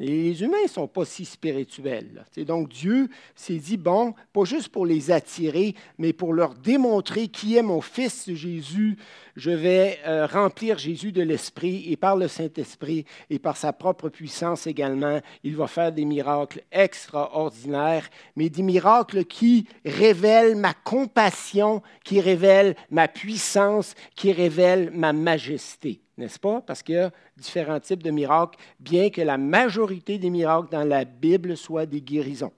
Les 0.03 0.43
humains 0.43 0.63
ne 0.63 0.69
sont 0.69 0.89
pas 0.89 1.05
si 1.05 1.27
spirituels. 1.27 2.25
Donc 2.39 2.71
Dieu 2.71 3.11
s'est 3.35 3.59
dit, 3.59 3.77
bon, 3.77 4.15
pas 4.33 4.45
juste 4.45 4.71
pour 4.71 4.87
les 4.87 5.11
attirer, 5.11 5.75
mais 5.99 6.15
pour 6.15 6.33
leur 6.33 6.55
démontrer 6.55 7.29
qui 7.29 7.59
est 7.59 7.63
mon 7.63 7.83
fils 7.83 8.33
Jésus, 8.33 8.97
je 9.37 9.51
vais 9.51 9.99
euh, 10.07 10.27
remplir 10.27 10.79
Jésus 10.79 11.13
de 11.13 11.21
l'Esprit 11.21 11.85
et 11.93 11.99
par 11.99 12.17
le 12.17 12.29
Saint-Esprit 12.29 13.05
et 13.29 13.39
par 13.39 13.59
sa 13.59 13.75
propre 13.75 14.09
puissance 14.09 14.67
également, 14.67 15.21
il 15.45 15.55
va 15.55 15.67
faire 15.67 15.93
des 15.93 16.07
miracles 16.07 16.63
extraordinaires, 16.73 18.09
mais 18.37 18.49
des 18.49 18.63
miracles 18.63 19.27
qui 19.27 19.67
révèlent 19.85 20.57
ma 20.57 20.73
compassion, 20.73 21.83
qui 22.05 22.23
révèlent 22.23 22.75
ma 22.91 23.07
puissance, 23.07 23.95
qui 24.17 24.33
révèlent 24.33 24.93
ma 24.95 25.13
majesté 25.13 26.01
n'est-ce 26.21 26.39
pas? 26.39 26.61
Parce 26.61 26.83
qu'il 26.83 26.95
y 26.95 26.99
a 26.99 27.11
différents 27.37 27.81
types 27.81 28.03
de 28.03 28.11
miracles, 28.11 28.59
bien 28.79 29.11
que 29.11 29.21
la 29.21 29.39
majorité 29.39 30.19
des 30.19 30.31
miracles 30.31 30.69
dans 30.71 30.85
la 30.85 31.05
Bible 31.05 31.57
soient 31.57 31.87
des 31.87 32.01
guérisons. 32.01 32.53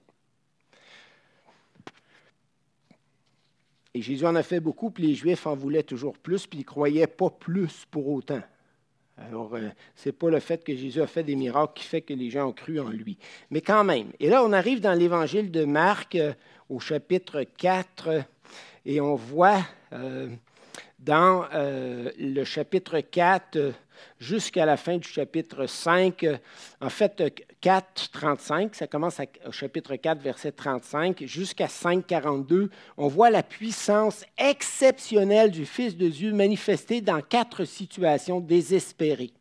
Et 3.95 4.01
Jésus 4.01 4.25
en 4.25 4.35
a 4.35 4.43
fait 4.43 4.59
beaucoup, 4.59 4.89
puis 4.89 5.07
les 5.07 5.15
Juifs 5.15 5.45
en 5.45 5.55
voulaient 5.55 5.83
toujours 5.83 6.17
plus, 6.17 6.47
puis 6.47 6.59
ils 6.59 6.63
ne 6.63 6.67
croyaient 6.67 7.07
pas 7.07 7.29
plus 7.29 7.85
pour 7.89 8.07
autant. 8.07 8.41
Alors, 9.17 9.53
euh, 9.53 9.69
ce 9.95 10.09
n'est 10.09 10.13
pas 10.13 10.29
le 10.29 10.39
fait 10.39 10.63
que 10.63 10.75
Jésus 10.75 11.01
a 11.01 11.05
fait 11.05 11.23
des 11.23 11.35
miracles 11.35 11.73
qui 11.75 11.83
fait 11.83 12.01
que 12.01 12.13
les 12.13 12.31
gens 12.31 12.47
ont 12.47 12.53
cru 12.53 12.79
en 12.79 12.89
lui. 12.89 13.17
Mais 13.51 13.61
quand 13.61 13.83
même. 13.83 14.11
Et 14.19 14.27
là, 14.29 14.43
on 14.43 14.51
arrive 14.51 14.79
dans 14.79 14.93
l'évangile 14.93 15.51
de 15.51 15.65
Marc 15.65 16.15
euh, 16.15 16.33
au 16.69 16.79
chapitre 16.79 17.43
4, 17.43 18.23
et 18.85 18.99
on 18.99 19.15
voit 19.15 19.61
euh, 19.93 20.27
dans 21.03 21.45
euh, 21.53 22.11
le 22.17 22.43
chapitre 22.43 22.99
4 22.99 23.57
euh, 23.57 23.71
jusqu'à 24.19 24.65
la 24.65 24.77
fin 24.77 24.97
du 24.97 25.07
chapitre 25.07 25.65
5. 25.65 26.25
En 26.81 26.89
fait, 26.89 27.45
4, 27.61 28.11
35, 28.11 28.75
ça 28.75 28.87
commence 28.87 29.19
au 29.45 29.51
chapitre 29.51 29.95
4, 29.95 30.21
verset 30.21 30.51
35, 30.51 31.23
jusqu'à 31.25 31.67
5, 31.67 32.05
42. 32.05 32.69
On 32.97 33.07
voit 33.07 33.29
la 33.29 33.43
puissance 33.43 34.25
exceptionnelle 34.37 35.51
du 35.51 35.65
Fils 35.65 35.97
de 35.97 36.07
Dieu 36.07 36.33
manifestée 36.33 37.01
dans 37.01 37.21
quatre 37.21 37.65
situations 37.65 38.39
désespérées. 38.39 39.31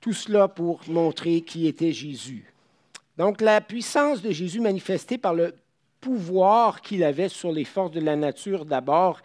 Tout 0.00 0.14
cela 0.14 0.48
pour 0.48 0.80
montrer 0.88 1.42
qui 1.42 1.66
était 1.66 1.92
Jésus. 1.92 2.52
Donc 3.18 3.40
la 3.40 3.60
puissance 3.60 4.22
de 4.22 4.30
Jésus 4.30 4.60
manifestée 4.60 5.18
par 5.18 5.34
le 5.34 5.54
pouvoir 6.02 6.82
qu'il 6.82 7.04
avait 7.04 7.28
sur 7.28 7.52
les 7.52 7.64
forces 7.64 7.92
de 7.92 8.00
la 8.00 8.16
nature 8.16 8.66
d'abord. 8.66 9.20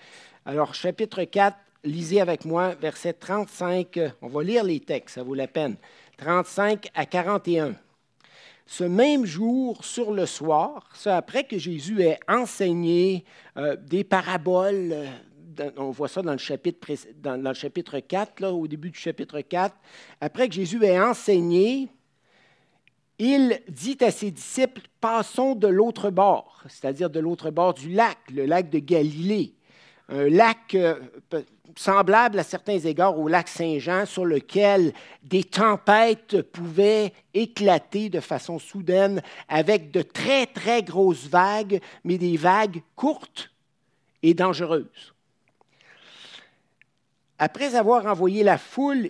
Alors, 0.46 0.76
chapitre 0.76 1.24
4, 1.24 1.58
lisez 1.84 2.22
avec 2.22 2.46
moi, 2.46 2.76
verset 2.76 3.14
35. 3.14 4.00
On 4.22 4.28
va 4.28 4.44
lire 4.44 4.64
les 4.64 4.80
textes, 4.80 5.16
ça 5.16 5.24
vaut 5.24 5.34
la 5.34 5.48
peine. 5.48 5.76
35 6.18 6.88
à 6.94 7.06
41. 7.06 7.74
Ce 8.68 8.84
même 8.84 9.26
jour, 9.26 9.84
sur 9.84 10.14
le 10.14 10.26
soir, 10.26 10.90
ça 10.94 11.18
après 11.18 11.46
que 11.46 11.58
Jésus 11.58 12.02
ait 12.02 12.20
enseigné 12.28 13.26
euh, 13.58 13.76
des 13.76 14.04
paraboles, 14.04 14.94
euh, 15.60 15.72
on 15.78 15.90
voit 15.90 16.10
ça 16.10 16.22
dans 16.22 16.34
le 16.34 16.38
chapitre, 16.38 16.94
dans 17.16 17.38
le 17.38 17.54
chapitre 17.56 18.00
4, 18.00 18.40
là, 18.42 18.52
au 18.52 18.68
début 18.68 18.92
du 18.92 19.00
chapitre 19.00 19.42
4, 19.42 19.76
après 20.22 20.48
que 20.48 20.54
Jésus 20.54 20.84
ait 20.84 21.00
enseigné, 21.00 21.88
il 23.20 23.62
dit 23.68 23.98
à 24.02 24.12
ses 24.12 24.32
disciples, 24.32 24.82
passons 25.02 25.56
de 25.56 25.68
l'autre 25.68 26.10
bord, 26.10 26.64
c'est-à-dire 26.68 27.10
de 27.10 27.20
l'autre 27.20 27.50
bord 27.50 27.74
du 27.74 27.90
lac, 27.90 28.18
le 28.32 28.46
lac 28.46 28.70
de 28.70 28.80
Galilée, 28.80 29.54
un 30.10 30.30
lac 30.30 30.76
euh, 30.76 31.00
semblable 31.76 32.40
à 32.40 32.44
certains 32.44 32.80
égards 32.80 33.18
au 33.18 33.28
lac 33.28 33.48
Saint-Jean, 33.48 34.06
sur 34.06 34.26
lequel 34.26 34.94
des 35.24 35.44
tempêtes 35.44 36.42
pouvaient 36.42 37.14
éclater 37.34 38.10
de 38.10 38.20
façon 38.20 38.60
soudaine 38.60 39.22
avec 39.50 39.92
de 39.92 40.02
très, 40.02 40.46
très 40.46 40.84
grosses 40.84 41.28
vagues, 41.28 41.82
mais 42.04 42.18
des 42.18 42.38
vagues 42.38 42.82
courtes 42.96 43.52
et 44.24 44.34
dangereuses. 44.34 45.14
Après 47.40 47.76
avoir 47.76 48.06
envoyé 48.06 48.44
la 48.44 48.58
foule, 48.58 49.10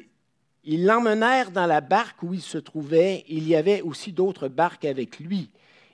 ils 0.70 0.86
l'emmenèrent 0.86 1.52
dans 1.52 1.66
la 1.66 1.80
barque 1.80 2.22
où 2.24 2.34
il 2.34 2.42
se 2.42 2.58
trouvait. 2.58 3.24
Il 3.30 3.48
y 3.48 3.56
avait 3.56 3.82
aussi 3.82 4.12
d'autres 4.12 4.50
barques 4.50 4.84
avec 4.84 5.18
lui. 5.18 5.50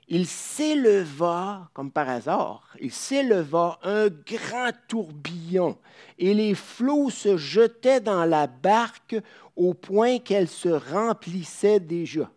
Il 0.08 0.26
s'éleva, 0.26 1.70
comme 1.72 1.92
par 1.92 2.08
hasard, 2.08 2.76
il 2.80 2.92
s'éleva 2.92 3.78
un 3.84 4.08
grand 4.08 4.72
tourbillon, 4.88 5.78
et 6.18 6.34
les 6.34 6.54
flots 6.54 7.08
se 7.08 7.36
jetaient 7.36 8.00
dans 8.00 8.24
la 8.24 8.48
barque 8.48 9.16
au 9.56 9.72
point 9.74 10.18
qu'elle 10.18 10.48
se 10.48 10.68
remplissait 10.68 11.80
déjà. 11.80 12.30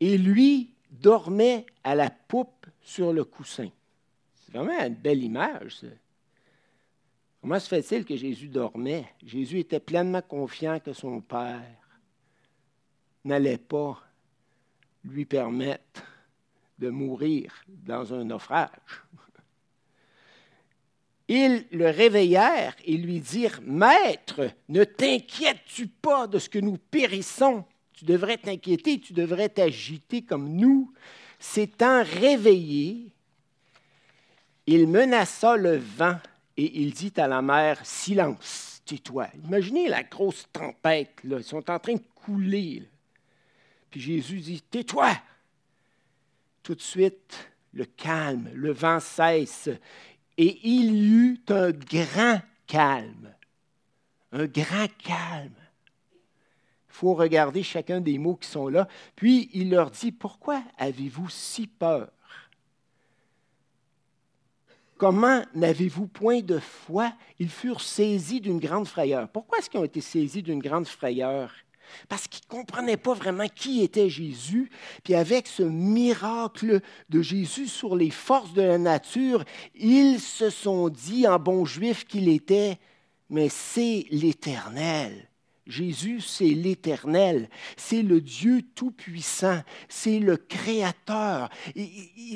Et 0.00 0.16
lui 0.16 0.70
dormait 0.90 1.66
à 1.82 1.96
la 1.96 2.10
poupe 2.10 2.66
sur 2.80 3.12
le 3.12 3.24
coussin. 3.24 3.68
C'est 4.34 4.56
vraiment 4.56 4.86
une 4.86 4.94
belle 4.94 5.22
image. 5.22 5.78
Ça. 5.80 5.86
Comment 7.40 7.60
se 7.60 7.68
fait-il 7.68 8.04
que 8.04 8.16
Jésus 8.16 8.48
dormait? 8.48 9.06
Jésus 9.24 9.60
était 9.60 9.80
pleinement 9.80 10.22
confiant 10.22 10.80
que 10.80 10.92
son 10.92 11.20
Père 11.20 11.62
n'allait 13.24 13.58
pas 13.58 14.02
lui 15.04 15.24
permettre 15.24 16.02
de 16.78 16.90
mourir 16.90 17.52
dans 17.68 18.12
un 18.12 18.24
naufrage. 18.24 18.70
Ils 21.28 21.66
le 21.72 21.90
réveillèrent 21.90 22.76
et 22.84 22.96
lui 22.96 23.20
dirent, 23.20 23.60
Maître, 23.62 24.50
ne 24.68 24.84
t'inquiètes-tu 24.84 25.86
pas 25.86 26.26
de 26.26 26.38
ce 26.38 26.48
que 26.48 26.58
nous 26.58 26.78
périssons? 26.78 27.64
Tu 27.92 28.06
devrais 28.06 28.38
t'inquiéter, 28.38 28.98
tu 28.98 29.12
devrais 29.12 29.50
t'agiter 29.50 30.22
comme 30.22 30.48
nous. 30.56 30.92
S'étant 31.38 32.02
réveillé, 32.02 33.12
il 34.66 34.88
menaça 34.88 35.56
le 35.56 35.76
vent 35.76 36.18
et 36.58 36.80
il 36.80 36.92
dit 36.92 37.12
à 37.18 37.28
la 37.28 37.40
mer, 37.40 37.78
silence, 37.84 38.82
tais-toi. 38.84 39.28
Imaginez 39.44 39.88
la 39.88 40.02
grosse 40.02 40.44
tempête, 40.52 41.22
là. 41.22 41.38
ils 41.38 41.44
sont 41.44 41.70
en 41.70 41.78
train 41.78 41.94
de 41.94 42.02
couler. 42.16 42.82
Puis 43.88 44.00
Jésus 44.00 44.40
dit, 44.40 44.60
tais-toi. 44.60 45.12
Tout 46.64 46.74
de 46.74 46.82
suite, 46.82 47.48
le 47.72 47.84
calme, 47.84 48.50
le 48.54 48.72
vent 48.72 48.98
cesse, 48.98 49.70
et 50.36 50.58
il 50.68 50.96
y 50.96 51.08
eut 51.12 51.40
un 51.48 51.70
grand 51.70 52.40
calme. 52.66 53.32
un 54.32 54.46
grand 54.46 54.88
calme. 54.98 55.54
Il 56.88 56.94
faut 56.94 57.14
regarder 57.14 57.62
chacun 57.62 58.00
des 58.00 58.18
mots 58.18 58.34
qui 58.34 58.48
sont 58.48 58.66
là. 58.66 58.88
Puis 59.14 59.48
il 59.52 59.70
leur 59.70 59.92
dit, 59.92 60.10
pourquoi 60.10 60.64
avez-vous 60.76 61.28
si 61.28 61.68
peur? 61.68 62.10
Comment 64.98 65.42
n'avez-vous 65.54 66.08
point 66.08 66.40
de 66.40 66.58
foi? 66.58 67.12
Ils 67.38 67.48
furent 67.48 67.80
saisis 67.80 68.40
d'une 68.40 68.58
grande 68.58 68.88
frayeur. 68.88 69.28
Pourquoi 69.28 69.58
est-ce 69.58 69.70
qu'ils 69.70 69.78
ont 69.78 69.84
été 69.84 70.00
saisis 70.00 70.42
d'une 70.42 70.58
grande 70.58 70.88
frayeur? 70.88 71.52
Parce 72.08 72.26
qu'ils 72.26 72.44
ne 72.50 72.58
comprenaient 72.58 72.96
pas 72.96 73.14
vraiment 73.14 73.46
qui 73.46 73.82
était 73.82 74.10
Jésus. 74.10 74.70
Puis 75.04 75.14
avec 75.14 75.46
ce 75.46 75.62
miracle 75.62 76.80
de 77.08 77.22
Jésus 77.22 77.68
sur 77.68 77.94
les 77.94 78.10
forces 78.10 78.52
de 78.54 78.62
la 78.62 78.76
nature, 78.76 79.44
ils 79.76 80.18
se 80.18 80.50
sont 80.50 80.88
dit 80.88 81.28
en 81.28 81.38
bon 81.38 81.64
juif 81.64 82.04
qu'il 82.04 82.28
était, 82.28 82.78
mais 83.30 83.48
c'est 83.48 84.04
l'Éternel. 84.10 85.27
Jésus, 85.68 86.22
c'est 86.22 86.46
l'Éternel, 86.46 87.50
c'est 87.76 88.02
le 88.02 88.22
Dieu 88.22 88.62
Tout-Puissant, 88.74 89.60
c'est 89.88 90.18
le 90.18 90.38
Créateur. 90.38 91.50
je 91.76 91.82
ne 91.82 91.86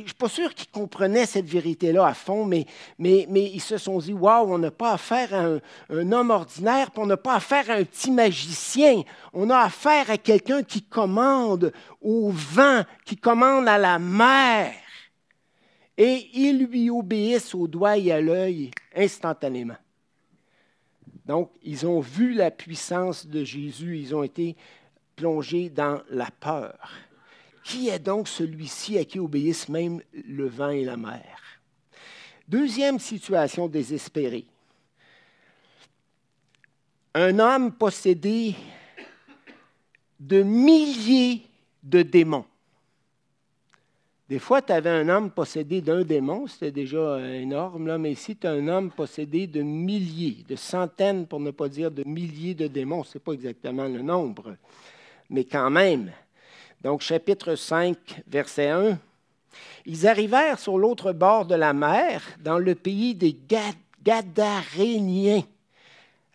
suis 0.05 0.15
pas 0.19 0.29
sûr 0.29 0.55
qu'ils 0.55 0.69
comprenaient 0.69 1.25
cette 1.25 1.49
vérité-là 1.49 2.07
à 2.07 2.15
fond, 2.15 2.45
mais, 2.45 2.67
mais, 2.99 3.27
mais, 3.31 3.51
ils 3.53 3.62
se 3.62 3.79
sont 3.79 3.99
dit, 3.99 4.12
waouh, 4.12 4.53
on 4.53 4.59
n'a 4.59 4.71
pas 4.71 4.93
affaire 4.93 5.35
à 5.35 5.45
un, 5.45 5.61
un 5.89 6.12
homme 6.12 6.31
ordinaire, 6.31 6.91
on 6.97 7.07
n'a 7.07 7.17
pas 7.17 7.37
affaire 7.37 7.71
à 7.71 7.75
un 7.75 7.85
petit 7.85 8.11
magicien, 8.11 9.03
on 9.33 9.49
a 9.49 9.61
affaire 9.61 10.11
à 10.11 10.19
quelqu'un 10.19 10.62
qui 10.62 10.83
commande 10.83 11.73
au 12.03 12.31
vent, 12.31 12.83
qui 13.07 13.17
commande 13.17 13.67
à 13.67 13.79
la 13.79 13.99
mer. 13.99 14.75
Et 15.97 16.29
ils 16.35 16.67
lui 16.67 16.91
obéissent 16.91 17.55
au 17.55 17.67
doigt 17.67 17.97
et 17.97 18.12
à 18.12 18.21
l'œil 18.21 18.71
instantanément. 18.95 19.77
Donc, 21.26 21.50
ils 21.62 21.87
ont 21.87 22.00
vu 22.00 22.35
la 22.35 22.50
puissance 22.50 23.26
de 23.26 23.45
Jésus, 23.45 23.99
ils 23.99 24.14
ont 24.14 24.23
été 24.23 24.57
plongés 25.14 25.69
dans 25.69 26.02
la 26.11 26.31
peur. 26.31 26.91
Qui 27.64 27.88
est 27.88 28.00
donc 28.00 28.26
celui-ci 28.26 28.99
à 28.99 29.05
qui 29.05 29.21
obéissent 29.21 29.69
même 29.69 30.02
le 30.12 30.49
vent 30.49 30.71
et 30.71 30.85
la 30.85 30.97
mer? 30.97 31.38
Deuxième 32.49 32.99
situation 32.99 33.69
désespérée. 33.69 34.47
Un 37.14 37.38
homme 37.38 37.73
possédé 37.73 38.57
de 40.19 40.43
milliers 40.43 41.47
de 41.83 42.02
démons. 42.02 42.47
Des 44.29 44.38
fois, 44.38 44.62
tu 44.62 44.73
avais 44.73 44.91
un 44.91 45.09
homme 45.09 45.31
possédé 45.31 45.81
d'un 45.81 46.02
démon, 46.02 46.47
c'était 46.47 46.71
déjà 46.71 46.97
euh, 46.97 47.41
énorme, 47.41 47.88
là, 47.88 47.99
mais 47.99 48.12
ici, 48.12 48.37
tu 48.37 48.47
as 48.47 48.52
un 48.52 48.69
homme 48.69 48.91
possédé 48.91 49.47
de 49.47 49.62
milliers, 49.62 50.45
de 50.49 50.57
centaines, 50.57 51.26
pour 51.26 51.41
ne 51.41 51.50
pas 51.50 51.69
dire 51.69 51.91
de 51.91 52.05
milliers 52.05 52.55
de 52.55 52.67
démons. 52.69 53.05
Ce 53.05 53.19
n'est 53.19 53.23
pas 53.23 53.33
exactement 53.33 53.85
le 53.85 54.00
nombre, 54.00 54.57
mais 55.29 55.45
quand 55.45 55.71
même. 55.71 56.12
Donc, 56.81 57.02
chapitre 57.02 57.57
5, 57.57 58.23
verset 58.26 58.69
1. 58.69 58.99
Ils 59.87 60.07
arrivèrent 60.07 60.59
sur 60.59 60.79
l'autre 60.79 61.12
bord 61.12 61.45
de 61.45 61.55
la 61.55 61.73
mer, 61.73 62.23
dans 62.41 62.59
le 62.59 62.75
pays 62.75 63.14
des 63.14 63.37
Gadaréniens. 64.02 65.43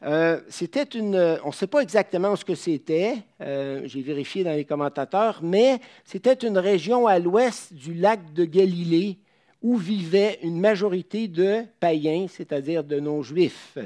Euh, 0.04 0.40
c'était 0.48 0.84
une, 0.84 1.40
on 1.44 1.48
ne 1.48 1.54
sait 1.54 1.68
pas 1.68 1.80
exactement 1.80 2.36
ce 2.36 2.46
que 2.46 2.54
c'était, 2.54 3.18
euh, 3.42 3.82
j'ai 3.86 4.02
vérifié 4.02 4.44
dans 4.44 4.52
les 4.52 4.66
commentateurs, 4.66 5.40
mais 5.42 5.80
c'était 6.06 6.34
une 6.34 6.60
région 6.60 7.08
à 7.08 7.18
l'ouest 7.18 7.74
du 7.74 7.96
lac 7.96 8.34
de 8.34 8.46
Galilée 8.46 9.18
où 9.64 9.76
vivait 9.76 10.38
une 10.44 10.60
majorité 10.60 11.28
de 11.28 11.64
païens, 11.80 12.28
c'est-à-dire 12.30 12.84
de 12.84 13.00
non-juifs. 13.00 13.80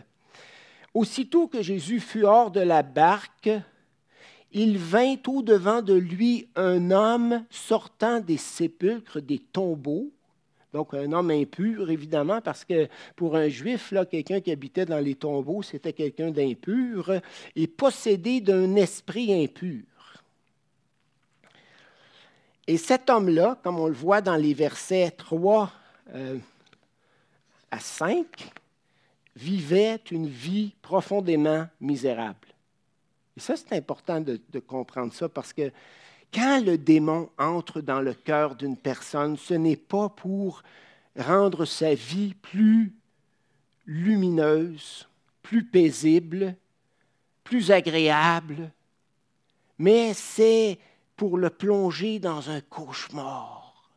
Aussitôt 0.94 1.48
que 1.48 1.62
Jésus 1.62 2.02
fut 2.02 2.24
hors 2.24 2.52
de 2.52 2.60
la 2.60 2.84
barque, 2.84 3.50
il 4.52 4.78
vint 4.78 5.16
au-devant 5.28 5.82
de 5.82 5.94
lui 5.94 6.50
un 6.58 6.92
homme 6.92 7.46
sortant 7.50 8.20
des 8.20 8.36
sépulcres, 8.36 9.22
des 9.22 9.40
tombeaux, 9.40 10.12
donc, 10.74 10.94
un 10.94 11.12
homme 11.12 11.32
impur, 11.32 11.90
évidemment, 11.90 12.40
parce 12.40 12.64
que 12.64 12.88
pour 13.18 13.36
un 13.36 13.50
juif, 13.50 13.92
là, 13.92 14.06
quelqu'un 14.06 14.40
qui 14.40 14.52
habitait 14.52 14.86
dans 14.86 15.00
les 15.00 15.16
tombeaux, 15.16 15.62
c'était 15.62 15.92
quelqu'un 15.92 16.32
d'impur 16.32 17.12
et 17.56 17.68
possédé 17.68 18.40
d'un 18.40 18.76
esprit 18.76 19.34
impur. 19.34 19.84
Et 22.68 22.78
cet 22.78 23.10
homme-là, 23.10 23.60
comme 23.64 23.80
on 23.80 23.88
le 23.88 23.94
voit 23.94 24.22
dans 24.22 24.38
les 24.38 24.54
versets 24.54 25.12
3 25.12 25.72
euh, 26.14 26.38
à 27.70 27.80
5, 27.80 28.26
vivait 29.36 30.00
une 30.10 30.28
vie 30.28 30.74
profondément 30.82 31.68
misérable. 31.82 32.48
Et 33.36 33.42
ça, 33.42 33.58
c'est 33.58 33.74
important 33.74 34.22
de, 34.22 34.40
de 34.50 34.60
comprendre 34.60 35.12
ça 35.12 35.28
parce 35.28 35.52
que 35.52 35.70
quand 36.34 36.64
le 36.64 36.78
démon 36.78 37.30
entre 37.38 37.82
dans 37.82 38.02
le 38.02 38.14
cœur 38.14 38.56
d'une 38.56 38.78
personne, 38.78 39.38
ce 39.38 39.54
n'est 39.54 39.76
pas 39.76 40.10
pour 40.10 40.64
rendre 41.18 41.66
sa 41.66 41.94
vie 41.94 42.34
plus 42.34 42.94
lumineuse, 43.86 45.08
plus 45.42 45.66
paisible, 45.66 46.56
plus 47.44 47.72
agréable, 47.72 48.72
mais 49.78 50.14
c'est 50.14 50.80
pour 51.18 51.38
le 51.38 51.50
plonger 51.50 52.20
dans 52.20 52.50
un 52.50 52.62
cauchemar 52.62 53.92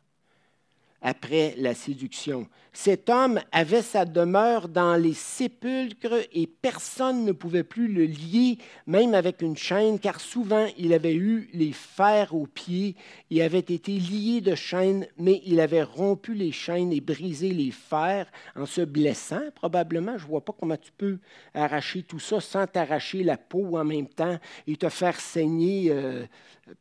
après 1.01 1.53
la 1.57 1.75
séduction. 1.75 2.47
Cet 2.77 3.09
homme 3.09 3.39
avait 3.53 3.81
sa 3.81 4.03
demeure 4.03 4.67
dans 4.67 4.97
les 4.97 5.13
sépulcres 5.13 6.27
et 6.33 6.45
personne 6.45 7.23
ne 7.23 7.31
pouvait 7.31 7.63
plus 7.63 7.87
le 7.87 8.05
lier, 8.05 8.57
même 8.85 9.13
avec 9.13 9.41
une 9.41 9.55
chaîne, 9.55 9.97
car 9.97 10.19
souvent 10.19 10.67
il 10.77 10.91
avait 10.93 11.15
eu 11.15 11.49
les 11.53 11.71
fers 11.71 12.35
aux 12.35 12.47
pieds 12.47 12.97
et 13.31 13.41
avait 13.41 13.59
été 13.59 13.93
lié 13.93 14.41
de 14.41 14.55
chaînes, 14.55 15.07
mais 15.17 15.41
il 15.45 15.61
avait 15.61 15.83
rompu 15.83 16.33
les 16.33 16.51
chaînes 16.51 16.91
et 16.91 16.99
brisé 16.99 17.51
les 17.51 17.71
fers 17.71 18.29
en 18.57 18.65
se 18.65 18.81
blessant 18.81 19.41
probablement. 19.55 20.17
Je 20.17 20.25
ne 20.25 20.29
vois 20.29 20.43
pas 20.43 20.53
comment 20.59 20.77
tu 20.77 20.91
peux 20.91 21.19
arracher 21.53 22.03
tout 22.03 22.19
ça 22.19 22.41
sans 22.41 22.67
t'arracher 22.67 23.23
la 23.23 23.37
peau 23.37 23.77
en 23.77 23.85
même 23.85 24.09
temps 24.09 24.37
et 24.67 24.75
te 24.75 24.89
faire 24.89 25.17
saigner 25.17 25.91
euh, 25.91 26.25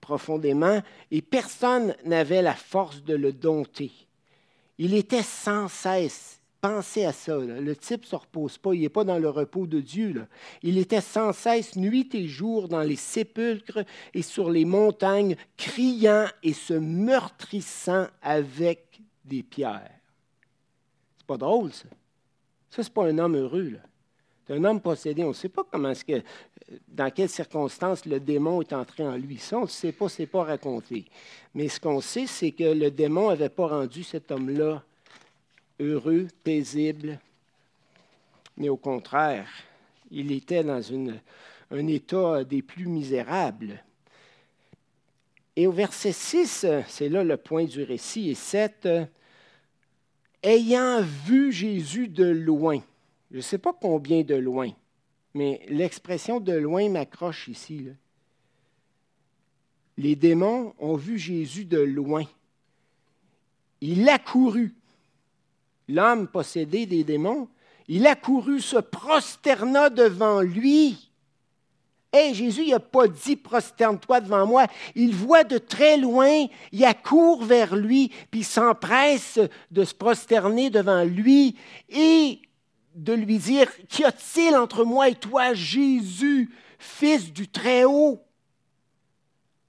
profondément. 0.00 0.82
Et 1.12 1.22
personne 1.22 1.94
n'avait 2.04 2.42
la 2.42 2.54
force 2.54 3.04
de 3.04 3.14
le 3.14 3.32
dompter. 3.32 3.92
Il 4.78 4.94
était 4.94 5.22
sans 5.22 5.68
cesse. 5.68 6.40
Pensez 6.60 7.04
à 7.04 7.12
ça. 7.12 7.36
Le 7.36 7.76
type 7.76 8.02
ne 8.02 8.06
se 8.06 8.16
repose 8.16 8.56
pas. 8.56 8.72
Il 8.74 8.80
n'est 8.80 8.88
pas 8.88 9.04
dans 9.04 9.18
le 9.18 9.28
repos 9.28 9.66
de 9.66 9.80
Dieu. 9.80 10.26
Il 10.62 10.78
était 10.78 11.02
sans 11.02 11.32
cesse, 11.32 11.76
nuit 11.76 12.08
et 12.14 12.26
jour, 12.26 12.68
dans 12.68 12.82
les 12.82 12.96
sépulcres 12.96 13.84
et 14.14 14.22
sur 14.22 14.50
les 14.50 14.64
montagnes, 14.64 15.36
criant 15.58 16.26
et 16.42 16.54
se 16.54 16.72
meurtrissant 16.72 18.06
avec 18.22 19.00
des 19.24 19.42
pierres. 19.42 19.90
C'est 21.18 21.26
pas 21.26 21.36
drôle, 21.36 21.72
ça. 21.72 21.88
Ça, 22.70 22.82
c'est 22.82 22.92
pas 22.92 23.06
un 23.06 23.18
homme 23.18 23.36
heureux. 23.36 23.72
C'est 23.74 23.93
un 24.48 24.64
homme 24.64 24.80
possédé. 24.80 25.24
On 25.24 25.28
ne 25.28 25.32
sait 25.32 25.48
pas 25.48 25.64
comment 25.70 25.92
que 25.92 26.22
dans 26.88 27.10
quelles 27.10 27.28
circonstances 27.28 28.06
le 28.06 28.20
démon 28.20 28.60
est 28.60 28.72
entré 28.72 29.06
en 29.06 29.16
lui. 29.16 29.38
Ça, 29.38 29.58
on 29.58 29.62
ne 29.62 29.66
sait 29.66 29.92
pas, 29.92 30.08
ce 30.08 30.22
n'est 30.22 30.26
pas 30.26 30.44
raconté. 30.44 31.04
Mais 31.54 31.68
ce 31.68 31.80
qu'on 31.80 32.00
sait, 32.00 32.26
c'est 32.26 32.50
que 32.50 32.64
le 32.64 32.90
démon 32.90 33.28
n'avait 33.28 33.48
pas 33.48 33.68
rendu 33.68 34.02
cet 34.02 34.30
homme-là 34.30 34.82
heureux, 35.80 36.28
paisible, 36.42 37.18
mais 38.56 38.68
au 38.68 38.76
contraire, 38.76 39.48
il 40.10 40.30
était 40.30 40.62
dans 40.62 40.82
un 41.70 41.86
état 41.88 42.44
des 42.44 42.62
plus 42.62 42.86
misérables. 42.86 43.82
Et 45.56 45.66
au 45.66 45.72
verset 45.72 46.12
6, 46.12 46.66
c'est 46.88 47.08
là 47.08 47.24
le 47.24 47.36
point 47.36 47.64
du 47.64 47.82
récit, 47.82 48.30
et 48.30 48.34
7, 48.34 48.88
ayant 50.42 51.00
vu 51.00 51.52
Jésus 51.52 52.08
de 52.08 52.24
loin, 52.24 52.80
je 53.34 53.38
ne 53.38 53.42
sais 53.42 53.58
pas 53.58 53.72
combien 53.72 54.22
de 54.22 54.36
loin, 54.36 54.70
mais 55.34 55.60
l'expression 55.66 56.38
de 56.38 56.52
loin 56.52 56.88
m'accroche 56.88 57.48
ici. 57.48 57.88
Les 59.96 60.14
démons 60.14 60.72
ont 60.78 60.94
vu 60.94 61.18
Jésus 61.18 61.64
de 61.64 61.80
loin. 61.80 62.22
Il 63.80 64.08
a 64.08 64.20
couru. 64.20 64.76
L'homme 65.88 66.28
possédé 66.28 66.86
des 66.86 67.02
démons, 67.02 67.48
il 67.88 68.06
a 68.06 68.14
couru, 68.14 68.60
se 68.60 68.76
prosterna 68.76 69.90
devant 69.90 70.40
lui. 70.40 71.10
Hé, 72.12 72.34
Jésus, 72.34 72.62
il 72.66 72.70
n'a 72.70 72.78
pas 72.78 73.08
dit 73.08 73.34
prosterne-toi 73.34 74.20
devant 74.20 74.46
moi. 74.46 74.68
Il 74.94 75.12
voit 75.12 75.42
de 75.42 75.58
très 75.58 75.96
loin, 75.96 76.46
il 76.70 76.84
accourt 76.84 77.42
vers 77.42 77.74
lui, 77.74 78.12
puis 78.30 78.44
s'empresse 78.44 79.40
de 79.72 79.82
se 79.82 79.92
prosterner 79.92 80.70
devant 80.70 81.02
lui. 81.02 81.56
Et 81.88 82.38
de 82.94 83.12
lui 83.12 83.38
dire, 83.38 83.70
Qu'y 83.88 84.04
a-t-il 84.04 84.54
entre 84.56 84.84
moi 84.84 85.08
et 85.08 85.14
toi, 85.14 85.54
Jésus, 85.54 86.50
fils 86.78 87.32
du 87.32 87.48
Très-Haut? 87.48 88.20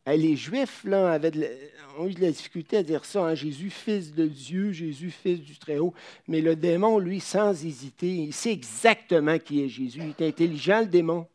les 0.07 0.35
Juifs 0.35 0.85
ont 0.85 2.07
eu 2.07 2.13
de 2.13 2.21
la 2.21 2.29
difficulté 2.29 2.77
à 2.77 2.83
dire 2.83 3.05
ça, 3.05 3.23
hein, 3.23 3.35
Jésus, 3.35 3.71
fils 3.71 4.13
de 4.13 4.27
Dieu, 4.27 4.71
Jésus, 4.71 5.09
fils 5.09 5.41
du 5.41 5.57
Très-Haut. 5.57 5.93
Mais 6.27 6.41
le 6.41 6.55
démon, 6.55 6.99
lui, 6.99 7.19
sans 7.19 7.65
hésiter, 7.65 8.09
il 8.09 8.33
sait 8.33 8.51
exactement 8.51 9.39
qui 9.39 9.63
est 9.63 9.69
Jésus. 9.69 10.01
Il 10.03 10.09
est 10.09 10.27
intelligent, 10.27 10.81
le 10.81 10.87
démon. 10.87 11.25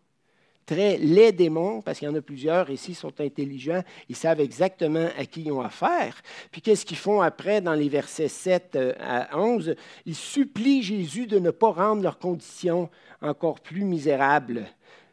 Très, 0.66 0.98
les 0.98 1.32
démons, 1.32 1.80
parce 1.80 1.98
qu'il 1.98 2.06
y 2.06 2.10
en 2.10 2.14
a 2.14 2.20
plusieurs 2.20 2.70
ici, 2.70 2.94
sont 2.94 3.20
intelligents, 3.20 3.82
ils 4.08 4.16
savent 4.16 4.40
exactement 4.40 5.08
à 5.18 5.24
qui 5.24 5.42
ils 5.42 5.52
ont 5.52 5.60
affaire. 5.60 6.22
Puis 6.52 6.60
qu'est-ce 6.60 6.86
qu'ils 6.86 6.96
font 6.96 7.20
après 7.20 7.60
dans 7.60 7.74
les 7.74 7.88
versets 7.88 8.28
7 8.28 8.76
euh, 8.76 8.92
à 9.00 9.36
11? 9.38 9.74
Ils 10.06 10.14
supplient 10.14 10.82
Jésus 10.82 11.26
de 11.26 11.38
ne 11.38 11.50
pas 11.50 11.72
rendre 11.72 12.02
leur 12.02 12.18
condition 12.18 12.88
encore 13.20 13.60
plus 13.60 13.84
misérable. 13.84 14.66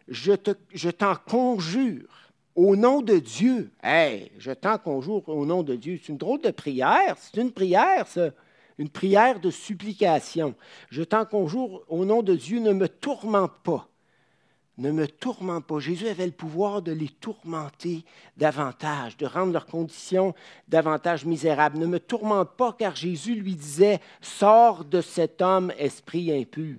Je, 0.07 0.33
te, 0.33 0.51
je 0.73 0.89
t'en 0.89 1.15
conjure 1.15 2.31
au 2.55 2.75
nom 2.75 3.01
de 3.01 3.17
Dieu. 3.17 3.71
Hey, 3.83 4.31
je 4.39 4.51
t'en 4.51 4.77
conjure 4.77 5.27
au 5.29 5.45
nom 5.45 5.63
de 5.63 5.75
Dieu. 5.75 5.99
C'est 6.01 6.11
une 6.11 6.17
drôle 6.17 6.41
de 6.41 6.51
prière. 6.51 7.15
C'est 7.17 7.39
une 7.39 7.51
prière, 7.51 8.07
ça. 8.07 8.31
Une 8.77 8.89
prière 8.89 9.39
de 9.39 9.49
supplication. 9.49 10.55
Je 10.89 11.03
t'en 11.03 11.25
conjure 11.25 11.83
au 11.87 12.05
nom 12.05 12.21
de 12.21 12.35
Dieu, 12.35 12.59
ne 12.59 12.73
me 12.73 12.87
tourmente 12.87 13.53
pas. 13.63 13.87
Ne 14.77 14.91
me 14.91 15.07
tourmente 15.07 15.65
pas. 15.65 15.79
Jésus 15.79 16.07
avait 16.07 16.27
le 16.27 16.31
pouvoir 16.31 16.81
de 16.83 16.91
les 16.91 17.07
tourmenter 17.07 18.03
davantage, 18.37 19.17
de 19.17 19.25
rendre 19.25 19.53
leurs 19.53 19.65
conditions 19.65 20.35
davantage 20.67 21.25
misérables. 21.25 21.79
Ne 21.79 21.87
me 21.87 21.99
tourmente 21.99 22.51
pas, 22.55 22.75
car 22.77 22.95
Jésus 22.95 23.35
lui 23.35 23.55
disait, 23.55 23.99
Sors 24.21 24.85
de 24.85 25.01
cet 25.01 25.41
homme, 25.41 25.71
esprit 25.79 26.31
impur. 26.31 26.77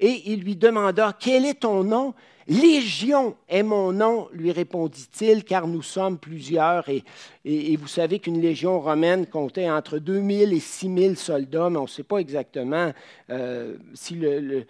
Et 0.00 0.32
il 0.32 0.40
lui 0.40 0.56
demanda, 0.56 1.14
Quel 1.18 1.44
est 1.44 1.60
ton 1.60 1.84
nom? 1.84 2.14
Légion 2.46 3.36
est 3.48 3.62
mon 3.62 3.92
nom, 3.92 4.28
lui 4.32 4.52
répondit-il, 4.52 5.44
car 5.44 5.66
nous 5.66 5.80
sommes 5.80 6.18
plusieurs. 6.18 6.86
Et, 6.88 7.76
vous 7.76 7.88
savez 7.88 8.18
qu'une 8.18 8.40
légion 8.40 8.80
romaine 8.80 9.26
comptait 9.26 9.70
entre 9.70 9.98
2000 9.98 10.52
et 10.52 10.60
6000 10.60 11.16
soldats, 11.16 11.70
mais 11.70 11.78
on 11.78 11.84
ne 11.84 11.88
sait 11.88 12.02
pas 12.02 12.18
exactement 12.18 12.92
euh, 13.30 13.76
si 13.94 14.14
le, 14.14 14.66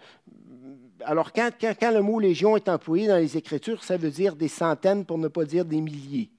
Alors, 1.07 1.33
quand, 1.33 1.51
le 1.61 2.01
mot 2.01 2.19
légion 2.19 2.57
est 2.57 2.69
employé 2.69 3.07
dans 3.07 3.17
les 3.17 3.37
Écritures, 3.37 3.85
ça 3.85 3.97
veut 3.97 4.11
dire 4.11 4.37
des 4.37 4.49
centaines, 4.49 5.05
pour 5.05 5.19
ne 5.19 5.29
pas 5.29 5.45
dire 5.45 5.65
des 5.65 5.81
milliers 5.81 6.31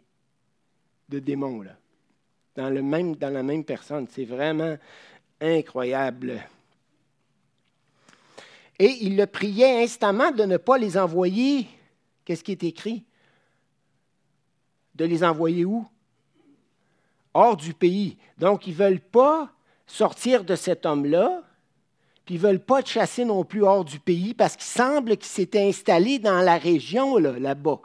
de 1.09 1.19
démons, 1.19 1.63
dans, 2.55 3.15
dans 3.15 3.33
la 3.33 3.43
même 3.43 3.63
personne. 3.63 4.07
C'est 4.09 4.25
vraiment 4.25 4.77
incroyable. 5.39 6.41
Et 8.79 8.97
il 9.01 9.15
le 9.15 9.25
priait 9.25 9.83
instamment 9.83 10.31
de 10.31 10.43
ne 10.43 10.57
pas 10.57 10.77
les 10.77 10.97
envoyer. 10.97 11.67
Qu'est-ce 12.25 12.43
qui 12.43 12.51
est 12.51 12.63
écrit? 12.63 13.03
De 14.95 15.05
les 15.05 15.23
envoyer 15.23 15.63
où? 15.63 15.85
Hors 17.33 17.55
du 17.55 17.73
pays. 17.73 18.17
Donc, 18.37 18.67
ils 18.67 18.71
ne 18.71 18.77
veulent 18.77 18.99
pas 18.99 19.49
sortir 19.85 20.43
de 20.43 20.55
cet 20.55 20.85
homme-là, 20.85 21.43
puis 22.25 22.35
ils 22.35 22.41
ne 22.41 22.47
veulent 22.47 22.63
pas 22.63 22.81
te 22.81 22.89
chasser 22.89 23.23
non 23.23 23.43
plus 23.43 23.63
hors 23.63 23.85
du 23.85 23.99
pays 23.99 24.33
parce 24.33 24.55
qu'il 24.55 24.65
semble 24.65 25.15
qu'il 25.17 25.29
s'était 25.29 25.67
installé 25.67 26.19
dans 26.19 26.41
la 26.41 26.57
région 26.57 27.17
là, 27.17 27.53
bas 27.53 27.79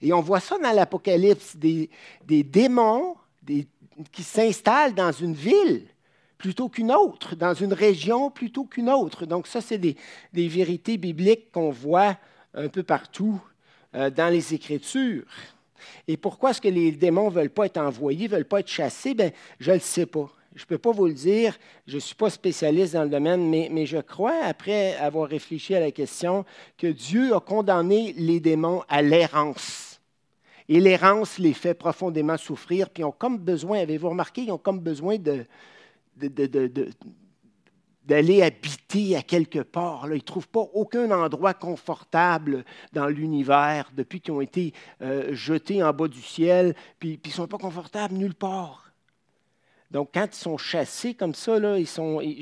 Et 0.00 0.12
on 0.12 0.20
voit 0.20 0.40
ça 0.40 0.56
dans 0.58 0.72
l'Apocalypse, 0.72 1.56
des, 1.56 1.90
démons 2.26 3.16
qui 4.12 4.22
s'installent 4.22 4.94
dans 4.94 5.12
une 5.12 5.34
ville 5.34 5.86
plutôt 6.38 6.68
qu'une 6.68 6.92
autre, 6.92 7.34
dans 7.34 7.54
une 7.54 7.72
région 7.72 8.30
plutôt 8.30 8.64
qu'une 8.64 8.90
autre. 8.90 9.26
Donc 9.26 9.46
ça, 9.46 9.60
c'est 9.60 9.78
des, 9.78 9.96
vérités 10.32 10.96
bibliques 10.96 11.50
qu'on 11.50 11.70
voit 11.70 12.16
un 12.54 12.68
peu 12.68 12.82
partout 12.82 13.40
euh, 13.94 14.10
dans 14.10 14.28
les 14.32 14.54
Écritures. 14.54 15.24
Et 16.06 16.16
pourquoi 16.16 16.50
est-ce 16.50 16.60
que 16.60 16.68
les 16.68 16.92
démons 16.92 17.30
ne 17.30 17.34
veulent 17.34 17.50
pas 17.50 17.66
être 17.66 17.78
envoyés, 17.78 18.28
ne 18.28 18.32
veulent 18.32 18.44
pas 18.44 18.60
être 18.60 18.68
chassés? 18.68 19.14
Bien, 19.14 19.30
je 19.58 19.70
ne 19.70 19.76
le 19.76 19.80
sais 19.80 20.06
pas. 20.06 20.30
Je 20.56 20.62
ne 20.62 20.66
peux 20.68 20.78
pas 20.78 20.90
vous 20.90 21.06
le 21.06 21.12
dire, 21.12 21.58
je 21.86 21.96
ne 21.96 22.00
suis 22.00 22.14
pas 22.14 22.30
spécialiste 22.30 22.94
dans 22.94 23.02
le 23.02 23.10
domaine, 23.10 23.50
mais, 23.50 23.84
je 23.84 23.98
crois, 23.98 24.42
après 24.42 24.96
avoir 24.96 25.28
réfléchi 25.28 25.74
à 25.74 25.80
la 25.80 25.90
question, 25.90 26.46
que 26.78 26.86
Dieu 26.86 27.34
a 27.34 27.40
condamné 27.40 28.14
les 28.16 28.40
démons 28.40 28.82
à 28.88 29.02
l'errance. 29.02 30.00
Et 30.70 30.80
l'errance 30.80 31.38
les 31.38 31.52
fait 31.52 31.74
profondément 31.74 32.38
souffrir, 32.38 32.88
puis 32.88 33.02
ils 33.02 33.04
ont 33.04 33.12
comme 33.12 33.36
besoin, 33.36 33.80
avez-vous 33.80 34.08
remarqué, 34.08 34.44
ils 34.44 34.50
ont 34.50 34.56
comme 34.56 34.80
besoin 34.80 35.18
d'aller 38.06 38.42
habiter 38.42 39.14
à 39.14 39.22
quelque 39.22 39.58
part. 39.58 40.06
Ils 40.06 40.14
ne 40.14 40.20
trouvent 40.20 40.48
pas 40.48 40.66
aucun 40.72 41.10
endroit 41.10 41.52
confortable 41.52 42.64
dans 42.94 43.08
l'univers 43.08 43.90
depuis 43.94 44.22
qu'ils 44.22 44.32
ont 44.32 44.40
été 44.40 44.72
euh, 45.02 45.34
jetés 45.34 45.82
en 45.82 45.92
bas 45.92 46.08
du 46.08 46.22
ciel, 46.22 46.74
puis, 46.98 47.20
ils 47.22 47.28
ne 47.28 47.34
sont 47.34 47.46
pas 47.46 47.58
confortables 47.58 48.14
nulle 48.14 48.34
part. 48.34 48.85
Donc, 49.90 50.10
quand 50.12 50.26
ils 50.26 50.38
sont 50.38 50.58
chassés 50.58 51.14
comme 51.14 51.34
ça, 51.34 51.58
là, 51.58 51.78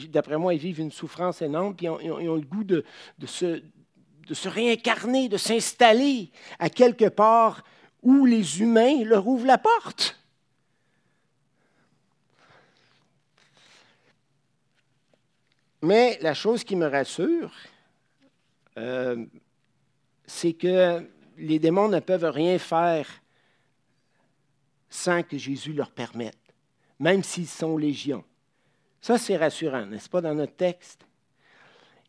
d'après 0.09 0.39
moi, 0.39 0.55
ils 0.55 0.61
vivent 0.61 0.81
une 0.81 0.93
souffrance 0.93 1.43
énorme, 1.43 1.75
puis 1.75 1.87
ils 1.87 2.11
ont, 2.11 2.37
le 2.37 2.41
goût 2.41 2.65
de, 2.65 2.85
se, 3.27 3.63
de 4.27 4.35
se 4.35 4.49
réincarner, 4.49 5.29
de 5.29 5.37
s'installer 5.37 6.31
à 6.59 6.71
quelque 6.71 7.09
part 7.09 7.63
où 8.03 8.25
les 8.25 8.61
humains 8.61 9.05
leur 9.05 9.27
ouvrent 9.27 9.47
la 9.47 9.59
porte. 9.59 10.19
Mais 15.83 16.19
la 16.23 16.33
chose 16.33 16.65
qui 16.65 16.77
me 16.77 16.87
rassure, 16.87 17.53
euh, 18.79 19.27
c'est 20.25 20.55
que 20.55 21.07
les 21.37 21.59
démons 21.59 21.89
ne 21.89 22.01
peuvent 22.01 22.25
rien 22.25 22.59
faire 22.59 23.07
sans 24.89 25.23
que 25.23 25.37
Jésus 25.37 25.73
leur 25.73 25.91
permette, 25.91 26.39
même 26.99 27.23
s'ils 27.23 27.49
sont 27.49 27.77
légions. 27.77 28.25
Ça, 29.01 29.19
c'est 29.19 29.37
rassurant, 29.37 29.87
n'est-ce 29.87 30.09
pas, 30.09 30.21
dans 30.21 30.35
notre 30.35 30.55
texte? 30.55 31.01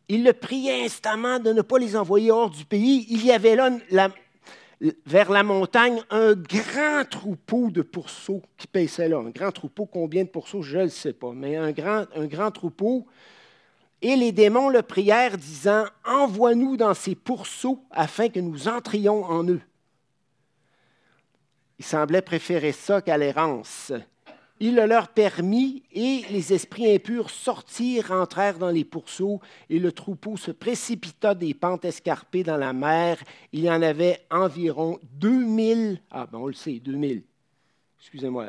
Il 0.08 0.24
le 0.24 0.34
priait 0.34 0.86
instamment 0.86 1.40
de 1.40 1.52
ne 1.52 1.62
pas 1.62 1.80
les 1.80 1.96
envoyer 1.96 2.32
hors 2.32 2.50
du 2.50 2.64
pays. 2.64 3.08
Il 3.10 3.26
y 3.26 3.32
avait 3.32 3.56
là, 3.56 4.10
vers 5.06 5.32
la 5.32 5.44
montagne, 5.44 6.02
un 6.10 6.34
grand 6.34 7.04
troupeau 7.10 7.72
de 7.72 7.82
pourceaux 7.82 8.44
qui 8.58 8.68
paissait 8.68 9.10
là. 9.10 9.18
Un 9.18 9.32
grand 9.32 9.52
troupeau, 9.52 9.86
combien 9.86 10.24
de 10.24 10.30
pourceaux, 10.30 10.62
je 10.62 10.78
ne 10.78 10.84
le 10.84 10.90
sais 10.90 11.14
pas, 11.14 11.32
mais 11.34 11.56
un 11.56 11.72
grand, 11.72 12.06
un 12.16 12.28
grand 12.28 12.52
troupeau 12.52 13.08
et 14.02 14.16
les 14.16 14.32
démons 14.32 14.70
le 14.70 14.84
prièrent, 14.84 15.38
disant, 15.38 15.86
Envoie-nous 16.06 16.78
dans 16.78 16.94
ces 16.94 17.16
pourceaux 17.16 17.84
afin 17.90 18.30
que 18.30 18.40
nous 18.40 18.68
entrions 18.68 19.24
en 19.24 19.48
eux. 19.48 19.62
Ils 21.80 21.86
semblaient 21.86 22.22
préférer 22.22 22.72
ça 22.72 23.02
qu'à 23.02 23.18
l'errance. 23.18 23.92
Il 24.60 24.76
le 24.76 24.86
leur 24.86 25.10
permit, 25.10 25.84
et 25.92 26.22
les 26.30 26.54
esprits 26.54 26.94
impurs 26.94 27.30
sortirent, 27.30 28.12
entrèrent 28.12 28.58
dans 28.58 28.72
les 28.72 28.86
pourceaux, 28.86 29.42
et 29.70 29.80
le 29.80 29.92
troupeau 29.92 30.38
se 30.38 30.52
précipita 30.52 31.36
des 31.36 31.54
pentes 31.54 31.84
escarpées 31.84 32.44
dans 32.44 32.58
la 32.58 32.72
mer. 32.72 33.18
Il 33.52 33.62
y 33.62 33.70
en 33.70 33.82
avait 33.82 34.22
environ 34.32 34.98
2000. 35.20 36.00
Ah, 36.10 36.28
ben 36.32 36.40
on 36.40 36.48
le 36.48 36.54
sait, 36.54 36.80
2000. 36.80 37.24
Excusez-moi 38.00 38.48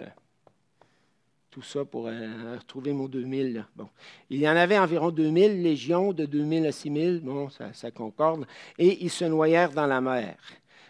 tout 1.56 1.62
ça 1.62 1.86
pour 1.86 2.06
euh, 2.06 2.56
retrouver 2.58 2.92
mon 2.92 3.08
2000. 3.08 3.64
Bon. 3.74 3.88
Il 4.28 4.40
y 4.40 4.46
en 4.46 4.56
avait 4.56 4.78
environ 4.78 5.10
2000 5.10 5.62
légions, 5.62 6.12
de 6.12 6.26
2000 6.26 6.66
à 6.66 6.72
6000, 6.72 7.20
bon, 7.20 7.48
ça, 7.48 7.72
ça 7.72 7.90
concorde, 7.90 8.46
et 8.78 9.02
ils 9.02 9.08
se 9.08 9.24
noyèrent 9.24 9.72
dans 9.72 9.86
la 9.86 10.02
mer. 10.02 10.36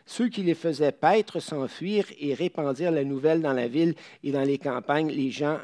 Ceux 0.07 0.29
qui 0.29 0.43
les 0.43 0.55
faisaient 0.55 0.93
paître 0.93 1.41
s'enfuirent 1.41 2.11
et 2.19 2.33
répandirent 2.33 2.93
la 2.93 3.05
nouvelle 3.05 3.43
dans 3.43 3.53
la 3.53 3.67
ville 3.67 3.95
et 4.23 4.31
dans 4.31 4.45
les 4.45 4.57
campagnes. 4.57 5.11
Les 5.11 5.33
gens 5.33 5.59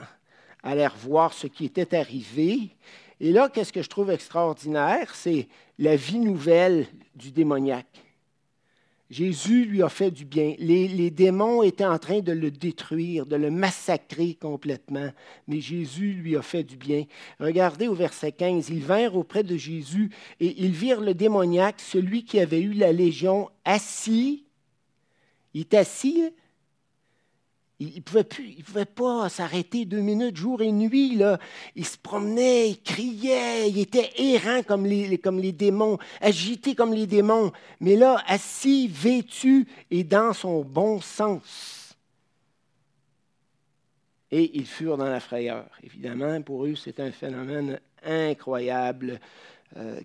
allèrent 0.65 0.97
voir 0.97 1.33
ce 1.33 1.47
qui 1.47 1.65
était 1.65 1.97
arrivé. 1.97 2.71
Et 3.21 3.31
là, 3.31 3.49
qu'est-ce 3.49 3.73
que 3.73 3.83
je 3.83 3.89
trouve 3.89 4.11
extraordinaire? 4.11 5.15
C'est 5.15 5.47
la 5.79 5.95
vie 5.95 6.19
nouvelle 6.19 6.87
du 7.15 7.31
démoniaque. 7.31 8.03
Jésus 9.13 9.67
lui 9.67 9.83
a 9.83 9.91
fait 9.91 10.11
du 10.11 10.25
bien. 10.25 10.55
Les, 10.59 11.11
démons 11.11 11.63
étaient 11.63 11.85
en 11.85 11.99
train 11.99 12.21
de 12.21 12.33
le 12.33 12.51
détruire, 12.51 13.27
de 13.27 13.37
le 13.37 13.51
massacrer 13.51 14.39
complètement, 14.41 15.11
mais 15.47 15.61
Jésus 15.61 16.15
lui 16.15 16.35
a 16.35 16.41
fait 16.41 16.63
du 16.65 16.79
bien. 16.79 17.05
Regardez 17.39 17.89
au 17.89 17.95
verset 17.95 18.33
15, 18.33 18.71
ils 18.71 18.83
vinrent 18.83 19.15
auprès 19.17 19.43
de 19.43 19.55
Jésus 19.55 20.09
et 20.41 20.65
ils 20.65 20.73
virent 20.73 21.03
le 21.03 21.13
démoniaque, 21.13 21.79
celui 21.79 22.25
qui 22.25 22.41
avait 22.41 22.63
eu 22.63 22.73
la 22.73 22.91
légion, 22.91 23.51
assis. 23.67 24.47
Il 25.53 25.61
est 25.61 25.75
assis, 25.75 26.33
il 27.83 27.97
ne 27.97 28.63
pouvait, 28.63 28.85
pas 28.85 29.29
s'arrêter 29.29 29.85
deux 29.85 30.01
minutes, 30.01 30.37
jour 30.37 30.63
et 30.63 30.73
nuit. 30.73 31.17
Là. 31.17 31.39
Il 31.75 31.87
se 31.87 31.99
promenait, 31.99 32.71
il 32.71 32.83
criait, 32.83 33.69
il 33.69 33.79
était 33.79 34.11
errant 34.19 34.63
comme 34.63 34.87
les, 34.87 35.53
démons, 35.53 35.99
agité 36.21 36.75
comme 36.75 36.93
les 36.93 37.07
démons, 37.07 37.53
mais 37.81 37.97
là, 37.97 38.23
assis, 38.27 38.89
vêtu 38.89 39.67
et 39.91 40.05
dans 40.05 40.33
son 40.33 40.63
bon 40.63 41.01
sens. 41.01 41.97
Et 44.31 44.57
ils 44.57 44.67
furent 44.67 44.97
dans 44.97 45.11
la 45.11 45.21
frayeur. 45.21 45.67
Évidemment, 45.83 46.41
pour 46.43 46.65
eux, 46.65 46.75
c'est 46.75 47.01
un 47.01 47.13
phénomène 47.13 47.81
incroyable 48.03 49.21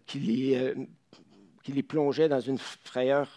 qui, 0.05 0.19
les, 0.19 0.73
qui 1.63 1.71
les 1.71 1.83
plongeait 1.83 2.27
dans 2.27 2.41
une 2.41 2.57
frayeur 2.57 3.29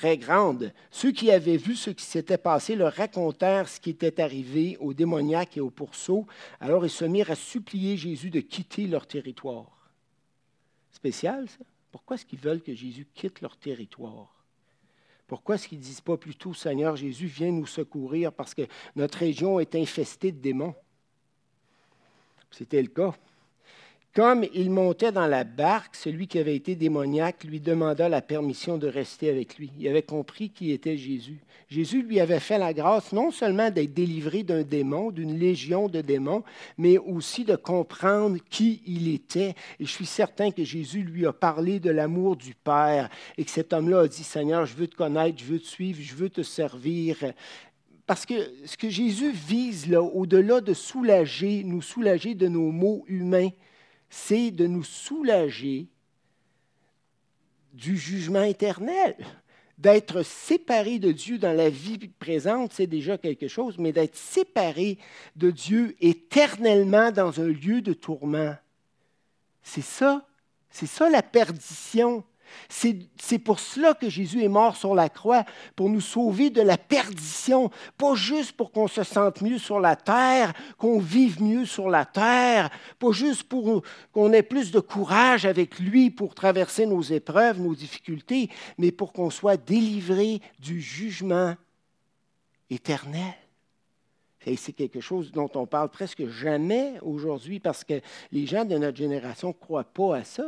très 0.00 0.16
grande. 0.16 0.72
Ceux 0.90 1.12
qui 1.12 1.30
avaient 1.30 1.58
vu 1.58 1.76
ce 1.76 1.90
qui 1.90 2.06
s'était 2.06 2.38
passé 2.38 2.74
leur 2.74 2.94
racontèrent 2.94 3.68
ce 3.68 3.78
qui 3.78 3.90
était 3.90 4.22
arrivé 4.22 4.78
aux 4.80 4.94
démoniaques 4.94 5.58
et 5.58 5.60
aux 5.60 5.68
pourceaux. 5.68 6.26
Alors 6.58 6.86
ils 6.86 6.90
se 6.90 7.04
mirent 7.04 7.30
à 7.30 7.34
supplier 7.34 7.98
Jésus 7.98 8.30
de 8.30 8.40
quitter 8.40 8.86
leur 8.86 9.06
territoire. 9.06 9.90
Spécial, 10.90 11.46
ça? 11.50 11.58
Pourquoi 11.92 12.14
est-ce 12.14 12.24
qu'ils 12.24 12.38
veulent 12.38 12.62
que 12.62 12.74
Jésus 12.74 13.06
quitte 13.14 13.42
leur 13.42 13.58
territoire? 13.58 14.42
Pourquoi 15.26 15.56
est-ce 15.56 15.68
qu'ils 15.68 15.80
ne 15.80 15.84
disent 15.84 16.00
pas 16.00 16.16
plutôt, 16.16 16.54
Seigneur 16.54 16.96
Jésus, 16.96 17.26
viens 17.26 17.52
nous 17.52 17.66
secourir 17.66 18.32
parce 18.32 18.54
que 18.54 18.66
notre 18.96 19.18
région 19.18 19.60
est 19.60 19.74
infestée 19.74 20.32
de 20.32 20.40
démons? 20.40 20.74
C'était 22.50 22.80
le 22.80 22.88
cas. 22.88 23.14
Comme 24.12 24.44
il 24.54 24.70
montait 24.70 25.12
dans 25.12 25.28
la 25.28 25.44
barque, 25.44 25.94
celui 25.94 26.26
qui 26.26 26.40
avait 26.40 26.56
été 26.56 26.74
démoniaque 26.74 27.44
lui 27.44 27.60
demanda 27.60 28.08
la 28.08 28.20
permission 28.20 28.76
de 28.76 28.88
rester 28.88 29.30
avec 29.30 29.56
lui. 29.56 29.70
Il 29.78 29.86
avait 29.86 30.02
compris 30.02 30.50
qui 30.50 30.72
était 30.72 30.96
Jésus. 30.96 31.38
Jésus 31.68 32.02
lui 32.02 32.18
avait 32.18 32.40
fait 32.40 32.58
la 32.58 32.74
grâce 32.74 33.12
non 33.12 33.30
seulement 33.30 33.70
d'être 33.70 33.94
délivré 33.94 34.42
d'un 34.42 34.64
démon, 34.64 35.12
d'une 35.12 35.38
légion 35.38 35.86
de 35.86 36.00
démons, 36.00 36.42
mais 36.76 36.98
aussi 36.98 37.44
de 37.44 37.54
comprendre 37.54 38.38
qui 38.50 38.82
il 38.84 39.06
était. 39.14 39.54
Et 39.78 39.86
je 39.86 39.92
suis 39.92 40.06
certain 40.06 40.50
que 40.50 40.64
Jésus 40.64 41.02
lui 41.02 41.24
a 41.24 41.32
parlé 41.32 41.78
de 41.78 41.90
l'amour 41.90 42.34
du 42.34 42.56
Père 42.56 43.10
et 43.38 43.44
que 43.44 43.50
cet 43.52 43.72
homme-là 43.72 44.00
a 44.00 44.08
dit, 44.08 44.24
Seigneur, 44.24 44.66
je 44.66 44.74
veux 44.74 44.88
te 44.88 44.96
connaître, 44.96 45.38
je 45.38 45.44
veux 45.44 45.60
te 45.60 45.68
suivre, 45.68 46.00
je 46.02 46.16
veux 46.16 46.30
te 46.30 46.42
servir. 46.42 47.16
Parce 48.08 48.26
que 48.26 48.34
ce 48.64 48.76
que 48.76 48.90
Jésus 48.90 49.30
vise 49.30 49.86
là, 49.86 50.02
au-delà 50.02 50.60
de 50.60 50.74
soulager, 50.74 51.62
nous 51.62 51.80
soulager 51.80 52.34
de 52.34 52.48
nos 52.48 52.72
maux 52.72 53.04
humains, 53.06 53.50
c'est 54.10 54.50
de 54.50 54.66
nous 54.66 54.84
soulager 54.84 55.86
du 57.72 57.96
jugement 57.96 58.42
éternel. 58.42 59.16
D'être 59.78 60.22
séparé 60.22 60.98
de 60.98 61.10
Dieu 61.10 61.38
dans 61.38 61.56
la 61.56 61.70
vie 61.70 61.96
présente, 62.18 62.74
c'est 62.74 62.86
déjà 62.86 63.16
quelque 63.16 63.48
chose, 63.48 63.78
mais 63.78 63.92
d'être 63.92 64.16
séparé 64.16 64.98
de 65.36 65.50
Dieu 65.50 65.96
éternellement 66.00 67.10
dans 67.12 67.40
un 67.40 67.46
lieu 67.46 67.80
de 67.80 67.94
tourment, 67.94 68.56
c'est 69.62 69.80
ça. 69.80 70.26
C'est 70.70 70.86
ça 70.86 71.08
la 71.08 71.22
perdition. 71.22 72.24
C'est 72.68 73.38
pour 73.38 73.60
cela 73.60 73.94
que 73.94 74.08
Jésus 74.08 74.42
est 74.42 74.48
mort 74.48 74.76
sur 74.76 74.94
la 74.94 75.08
croix, 75.08 75.44
pour 75.76 75.88
nous 75.88 76.00
sauver 76.00 76.50
de 76.50 76.62
la 76.62 76.78
perdition, 76.78 77.70
pas 77.98 78.14
juste 78.14 78.52
pour 78.52 78.72
qu'on 78.72 78.88
se 78.88 79.02
sente 79.02 79.40
mieux 79.40 79.58
sur 79.58 79.80
la 79.80 79.96
terre, 79.96 80.52
qu'on 80.78 80.98
vive 80.98 81.42
mieux 81.42 81.66
sur 81.66 81.88
la 81.88 82.04
terre, 82.04 82.70
pas 82.98 83.12
juste 83.12 83.44
pour 83.44 83.82
qu'on 84.12 84.32
ait 84.32 84.42
plus 84.42 84.70
de 84.70 84.80
courage 84.80 85.46
avec 85.46 85.78
lui 85.78 86.10
pour 86.10 86.34
traverser 86.34 86.86
nos 86.86 87.02
épreuves, 87.02 87.60
nos 87.60 87.74
difficultés, 87.74 88.50
mais 88.78 88.92
pour 88.92 89.12
qu'on 89.12 89.30
soit 89.30 89.56
délivré 89.56 90.40
du 90.58 90.80
jugement 90.80 91.54
éternel. 92.68 93.34
C'est 94.56 94.72
quelque 94.72 95.00
chose 95.00 95.32
dont 95.32 95.50
on 95.54 95.66
parle 95.66 95.90
presque 95.90 96.26
jamais 96.28 96.94
aujourd'hui 97.02 97.60
parce 97.60 97.84
que 97.84 98.00
les 98.32 98.46
gens 98.46 98.64
de 98.64 98.78
notre 98.78 98.96
génération 98.96 99.48
ne 99.48 99.52
croient 99.52 99.84
pas 99.84 100.16
à 100.16 100.24
ça. 100.24 100.44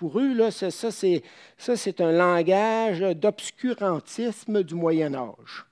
Pour 0.00 0.18
eux, 0.18 0.50
ça, 0.50 0.70
c'est, 0.90 2.00
un 2.00 2.10
langage 2.10 3.00
d'obscurantisme 3.00 4.62
du 4.62 4.74
Moyen 4.74 5.12
Âge. 5.12 5.66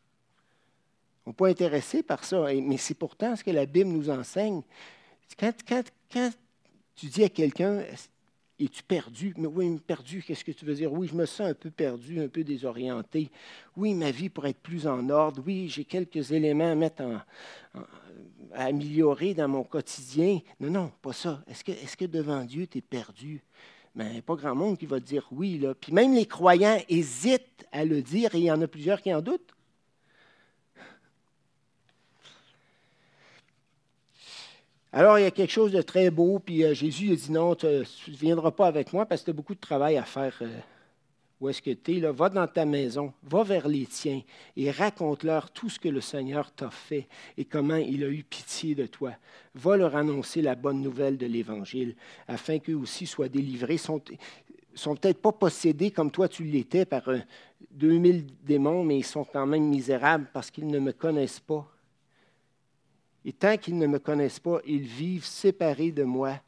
On 1.24 1.30
n'est 1.30 1.34
pas 1.34 1.48
intéressé 1.48 2.02
par 2.02 2.22
ça, 2.22 2.44
mais 2.62 2.76
c'est 2.76 2.92
pourtant 2.92 3.36
ce 3.36 3.42
que 3.42 3.50
la 3.50 3.64
Bible 3.64 3.88
nous 3.88 4.10
enseigne. 4.10 4.60
Quand, 5.38 5.82
tu 6.94 7.06
dis 7.06 7.24
à 7.24 7.30
quelqu'un, 7.30 7.82
es-tu 8.60 8.82
perdu? 8.82 9.32
Mais 9.38 9.46
oui, 9.46 9.78
perdu, 9.78 10.22
qu'est-ce 10.22 10.44
que 10.44 10.52
tu 10.52 10.66
veux 10.66 10.74
dire? 10.74 10.92
Oui, 10.92 11.08
je 11.08 11.14
me 11.14 11.24
sens 11.24 11.48
un 11.48 11.54
peu 11.54 11.70
perdu, 11.70 12.20
un 12.20 12.28
peu 12.28 12.44
désorienté. 12.44 13.30
Oui, 13.78 13.94
ma 13.94 14.10
vie 14.10 14.28
pourrait 14.28 14.50
être 14.50 14.60
plus 14.60 14.86
en 14.86 15.08
ordre. 15.08 15.42
Oui, 15.46 15.70
j'ai 15.70 15.86
quelques 15.86 16.32
éléments 16.32 16.78
à 16.78 17.02
en, 17.02 17.22
améliorer 18.52 19.32
dans 19.32 19.48
mon 19.48 19.64
quotidien. 19.64 20.40
Non, 20.60 20.70
non, 20.70 20.92
pas 21.00 21.14
ça. 21.14 21.42
Est-ce 21.48 21.64
que, 21.64 21.72
est-ce 21.72 21.96
que 21.96 22.04
devant 22.04 22.44
Dieu, 22.44 22.66
tu 22.66 22.76
es 22.76 22.82
perdu? 22.82 23.42
Mais 23.98 24.22
pas 24.22 24.36
grand 24.36 24.54
monde 24.54 24.78
qui 24.78 24.86
va 24.86 25.00
dire 25.00 25.26
oui. 25.32 25.58
Là. 25.58 25.74
Puis 25.74 25.92
même 25.92 26.14
les 26.14 26.24
croyants 26.24 26.78
hésitent 26.88 27.66
à 27.72 27.84
le 27.84 28.00
dire 28.00 28.32
et 28.34 28.38
il 28.38 28.44
y 28.44 28.52
en 28.52 28.62
a 28.62 28.68
plusieurs 28.68 29.02
qui 29.02 29.12
en 29.12 29.20
doutent. 29.20 29.54
Alors, 34.92 35.18
il 35.18 35.22
y 35.22 35.26
a 35.26 35.30
quelque 35.30 35.50
chose 35.50 35.72
de 35.72 35.82
très 35.82 36.10
beau, 36.10 36.38
puis 36.38 36.64
euh, 36.64 36.72
Jésus 36.72 37.12
a 37.12 37.16
dit 37.16 37.30
non, 37.30 37.54
tu 37.54 37.66
ne 37.66 37.84
viendras 38.06 38.52
pas 38.52 38.66
avec 38.68 38.92
moi 38.92 39.04
parce 39.04 39.20
que 39.20 39.26
tu 39.26 39.30
as 39.30 39.34
beaucoup 39.34 39.54
de 39.54 39.60
travail 39.60 39.98
à 39.98 40.04
faire. 40.04 40.40
Euh, 41.40 41.44
où 41.44 41.48
est-ce 41.48 41.62
que 41.62 41.70
tu 41.70 41.98
es, 41.98 42.00
va 42.00 42.28
dans 42.28 42.46
ta 42.46 42.64
maison, 42.64 43.12
va 43.22 43.42
vers 43.42 43.68
les 43.68 43.86
tiens 43.86 44.22
et 44.56 44.70
raconte-leur 44.70 45.50
tout 45.50 45.68
ce 45.68 45.78
que 45.78 45.88
le 45.88 46.00
Seigneur 46.00 46.52
t'a 46.52 46.70
fait 46.70 47.08
et 47.36 47.44
comment 47.44 47.76
il 47.76 48.04
a 48.04 48.08
eu 48.08 48.22
pitié 48.22 48.74
de 48.74 48.86
toi. 48.86 49.12
Va 49.54 49.76
leur 49.76 49.96
annoncer 49.96 50.42
la 50.42 50.54
bonne 50.54 50.80
nouvelle 50.80 51.16
de 51.16 51.26
l'Évangile 51.26 51.94
afin 52.26 52.58
qu'eux 52.58 52.74
aussi 52.74 53.06
soient 53.06 53.28
délivrés. 53.28 53.74
Ils 53.74 53.78
sont, 53.78 54.02
sont 54.74 54.96
peut-être 54.96 55.20
pas 55.20 55.32
possédés 55.32 55.90
comme 55.90 56.10
toi 56.10 56.28
tu 56.28 56.44
l'étais 56.44 56.84
par 56.84 57.08
2000 57.70 58.26
démons, 58.44 58.84
mais 58.84 58.98
ils 58.98 59.04
sont 59.04 59.24
quand 59.24 59.46
même 59.46 59.64
misérables 59.64 60.28
parce 60.32 60.50
qu'ils 60.50 60.66
ne 60.66 60.78
me 60.78 60.92
connaissent 60.92 61.40
pas. 61.40 61.66
Et 63.24 63.32
tant 63.32 63.56
qu'ils 63.56 63.78
ne 63.78 63.86
me 63.86 63.98
connaissent 63.98 64.40
pas, 64.40 64.60
ils 64.66 64.86
vivent 64.86 65.26
séparés 65.26 65.92
de 65.92 66.04
moi 66.04 66.40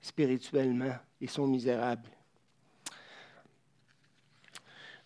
spirituellement 0.00 0.94
et 1.20 1.26
sont 1.26 1.46
misérables. 1.46 2.08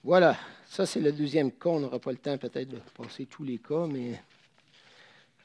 Voilà, 0.04 0.36
ça 0.68 0.84
c'est 0.84 0.98
le 0.98 1.12
deuxième 1.12 1.52
cas. 1.52 1.68
On 1.68 1.78
n'aura 1.78 2.00
pas 2.00 2.10
le 2.10 2.16
temps 2.16 2.36
peut-être 2.36 2.70
de 2.70 2.78
passer 2.96 3.24
tous 3.26 3.44
les 3.44 3.58
cas, 3.58 3.86
mais 3.86 4.20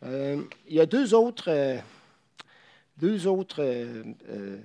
euh, 0.01 0.41
il 0.67 0.75
y 0.75 0.79
a 0.79 0.87
deux 0.87 1.13
autres, 1.13 1.51
euh, 1.51 1.77
euh, 2.99 4.57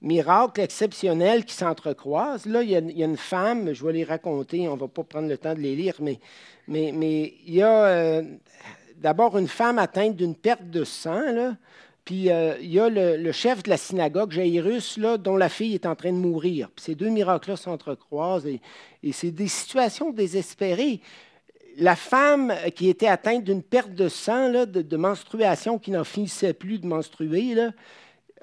miracles 0.00 0.62
exceptionnels 0.62 1.44
qui 1.44 1.52
s'entrecroisent. 1.52 2.46
Là, 2.46 2.62
il 2.62 2.70
y, 2.70 2.74
a, 2.74 3.04
une 3.04 3.18
femme, 3.18 3.74
je 3.74 3.84
vais 3.84 3.92
les 3.92 4.04
raconter, 4.04 4.66
on 4.66 4.76
ne 4.76 4.80
va 4.80 4.88
pas 4.88 5.04
prendre 5.04 5.28
le 5.28 5.36
temps 5.36 5.52
de 5.54 5.60
les 5.60 5.76
lire, 5.76 5.96
mais, 6.00 6.18
il 6.66 7.54
y 7.54 7.60
a 7.60 8.22
d'abord 8.96 9.36
une 9.36 9.48
femme 9.48 9.78
atteinte 9.78 10.16
d'une 10.16 10.34
perte 10.34 10.70
de 10.70 10.84
sang. 10.84 11.54
Puis 12.04 12.30
euh, 12.30 12.56
il 12.60 12.72
y 12.72 12.80
a 12.80 12.88
le, 12.88 13.32
chef 13.32 13.62
de 13.62 13.70
la 13.70 13.76
synagogue, 13.76 14.32
Jairus, 14.32 14.96
là, 14.96 15.18
dont 15.18 15.36
la 15.36 15.48
fille 15.48 15.74
est 15.74 15.86
en 15.86 15.94
train 15.94 16.12
de 16.12 16.18
mourir. 16.18 16.70
Puis 16.74 16.86
ces 16.86 16.94
deux 16.94 17.08
miracles-là 17.08 17.56
s'entrecroisent 17.56 18.46
et, 18.46 18.60
c'est 19.12 19.30
des 19.30 19.48
situations 19.48 20.10
désespérées. 20.10 21.00
La 21.76 21.96
femme 21.96 22.52
qui 22.74 22.88
était 22.88 23.06
atteinte 23.06 23.44
d'une 23.44 23.62
perte 23.62 23.94
de 23.94 24.08
sang, 24.08 24.50
de, 24.50 24.96
menstruation, 24.96 25.78
qui 25.78 25.90
n'en 25.90 26.04
finissait 26.04 26.52
plus 26.52 26.78
de 26.78 26.86
menstruer, 26.86 27.54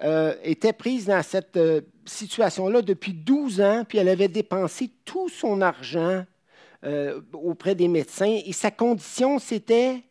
euh, 0.04 0.34
était 0.44 0.74
prise 0.74 1.06
dans 1.06 1.22
cette 1.22 1.58
euh, 1.58 1.82
situation-là 2.06 2.82
depuis 2.82 3.14
12 3.14 3.62
ans, 3.62 3.84
puis 3.88 3.98
elle 3.98 4.10
avait 4.10 4.28
dépensé 4.28 4.90
tout 5.06 5.30
son 5.30 5.62
argent 5.62 6.24
auprès 7.34 7.76
des 7.76 7.90
médecins, 7.90 8.40
et 8.46 8.54
sa 8.54 8.72
condition, 8.72 9.40
c'était 9.40 10.04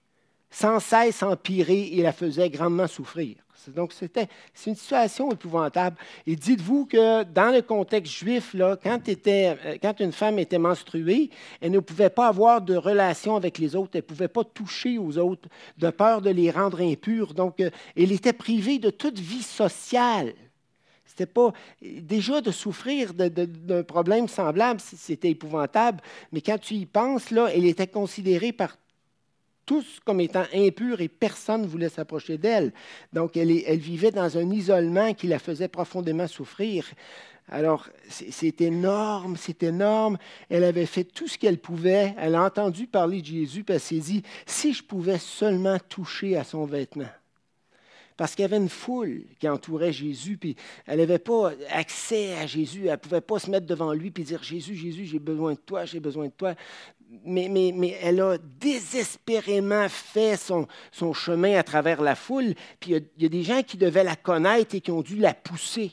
sans 0.51 0.81
cesse 0.81 1.23
empirer 1.23 1.89
et 1.93 2.03
la 2.03 2.13
faisait 2.13 2.51
grandement 2.51 2.87
souffrir. 2.87 3.37
Donc, 3.69 3.93
c'était, 3.93 4.29
c'est 4.55 4.71
une 4.71 4.77
situation 4.77 5.31
épouvantable. 5.33 5.97
Et 6.27 6.37
dites-vous 6.37 6.87
que 6.87 7.25
dans 7.25 7.53
le 7.53 7.63
contexte 7.63 8.13
juif, 8.13 8.55
là, 8.55 8.77
quand, 8.81 9.01
euh, 9.09 9.55
quand 9.83 10.01
une 10.01 10.13
femme 10.13 10.39
était 10.39 10.59
menstruée, 10.59 11.31
elle 11.61 11.73
ne 11.73 11.81
pouvait 11.81 12.11
pas 12.11 12.29
avoir 12.29 12.63
de 12.63 12.77
relation 12.77 13.37
avec 13.37 13.59
les 13.59 13.75
autres, 13.75 13.93
elle 13.95 14.01
ne 14.03 14.07
pouvait 14.07 14.29
pas 14.29 14.45
toucher 14.45 14.99
aux 14.99 15.19
autres 15.19 15.49
de 15.79 15.91
peur 15.91 16.23
de 16.23 16.31
les 16.31 16.51
rendre 16.51 16.81
impurs. 16.81 17.35
Donc, 17.35 17.61
euh, 17.61 17.71
elle 17.97 18.13
était 18.13 18.33
privée 18.33 18.79
de 18.79 18.91
toute 18.91 19.19
vie 19.19 19.43
sociale. 19.43 20.35
C'était 21.05 21.27
pas 21.27 21.53
déjà 21.81 22.43
de 22.43 22.51
souffrir 22.51 23.15
d'un 23.15 23.83
problème 23.85 24.29
semblable, 24.29 24.81
c'était 24.81 25.31
épouvantable. 25.31 26.03
Mais 26.31 26.43
quand 26.43 26.59
tu 26.59 26.75
y 26.75 26.85
penses, 26.85 27.31
là, 27.31 27.49
elle 27.55 27.65
était 27.65 27.87
considérée 27.87 28.53
par 28.53 28.77
tous 29.67 30.01
comme 30.05 30.21
étant 30.21 30.45
impurs 30.55 31.01
et 31.01 31.09
personne 31.09 31.63
ne 31.63 31.67
voulait 31.67 31.89
s'approcher 31.89 32.39
d'elle. 32.39 32.73
Donc, 33.13 33.37
elle, 33.37 33.51
vivait 33.79 34.13
dans 34.13 34.39
un 34.39 34.51
isolement 34.51 35.13
qui 35.13 35.27
la 35.27 35.39
faisait 35.39 35.69
profondément 35.69 36.29
souffrir. 36.29 36.87
Alors, 37.49 37.89
c'est 38.09 38.61
énorme, 38.61 39.37
c'est 39.37 39.63
énorme. 39.63 40.19
Elle 40.49 40.65
avait 40.65 40.87
fait 40.87 41.05
tout 41.05 41.29
ce 41.29 41.37
qu'elle 41.37 41.59
pouvait. 41.59 42.15
Elle 42.19 42.35
a 42.35 42.43
entendu 42.43 42.87
parler 42.87 43.21
de 43.21 43.27
Jésus, 43.27 43.65
puis 43.65 43.75
elle 43.75 43.81
s'est 43.81 43.99
dit, 43.99 44.23
si 44.47 44.73
je 44.73 44.83
pouvais 44.83 45.19
seulement 45.19 45.79
toucher 45.79 46.37
à 46.37 46.45
son 46.45 46.65
vêtement. 46.65 47.09
Parce 48.17 48.35
qu'il 48.35 48.43
y 48.43 48.47
avait 48.47 48.57
une 48.57 48.71
foule 48.71 49.25
qui 49.39 49.47
entourait 49.47 49.93
Jésus, 49.93 50.39
puis 50.39 50.57
elle 50.87 51.01
n'avait 51.01 51.19
pas 51.19 51.53
accès 51.71 52.35
à 52.39 52.47
Jésus. 52.47 52.87
Elle 52.87 52.93
ne 52.93 52.97
pouvait 52.97 53.21
pas 53.21 53.39
se 53.39 53.51
mettre 53.51 53.67
devant 53.67 53.93
lui 53.93 54.09
et 54.09 54.23
dire 54.23 54.43
Jésus, 54.43 54.75
Jésus, 54.75 55.05
j'ai 55.05 55.19
besoin 55.19 55.53
de 55.53 55.59
toi, 55.59 55.85
j'ai 55.85 56.01
besoin 56.01 56.27
de 56.27 56.33
toi 56.33 56.55
mais, 57.25 57.49
mais, 57.49 57.73
mais, 57.75 57.97
elle 58.03 58.21
a 58.21 58.37
désespérément 58.39 59.89
fait 59.89 60.37
son, 60.37 60.67
chemin 61.13 61.57
à 61.57 61.63
travers 61.63 62.03
la 62.03 62.15
foule. 62.15 62.55
Puis 62.81 62.93
il 62.93 63.23
y, 63.23 63.27
a, 63.27 63.29
des 63.29 63.43
gens 63.43 63.63
qui 63.63 63.77
devaient 63.77 64.05
la 64.05 64.17
connaître 64.17 64.75
et 64.75 64.81
qui 64.81 64.91
ont 64.91 65.03
dû 65.03 65.17
la 65.17 65.35
pousser 65.35 65.93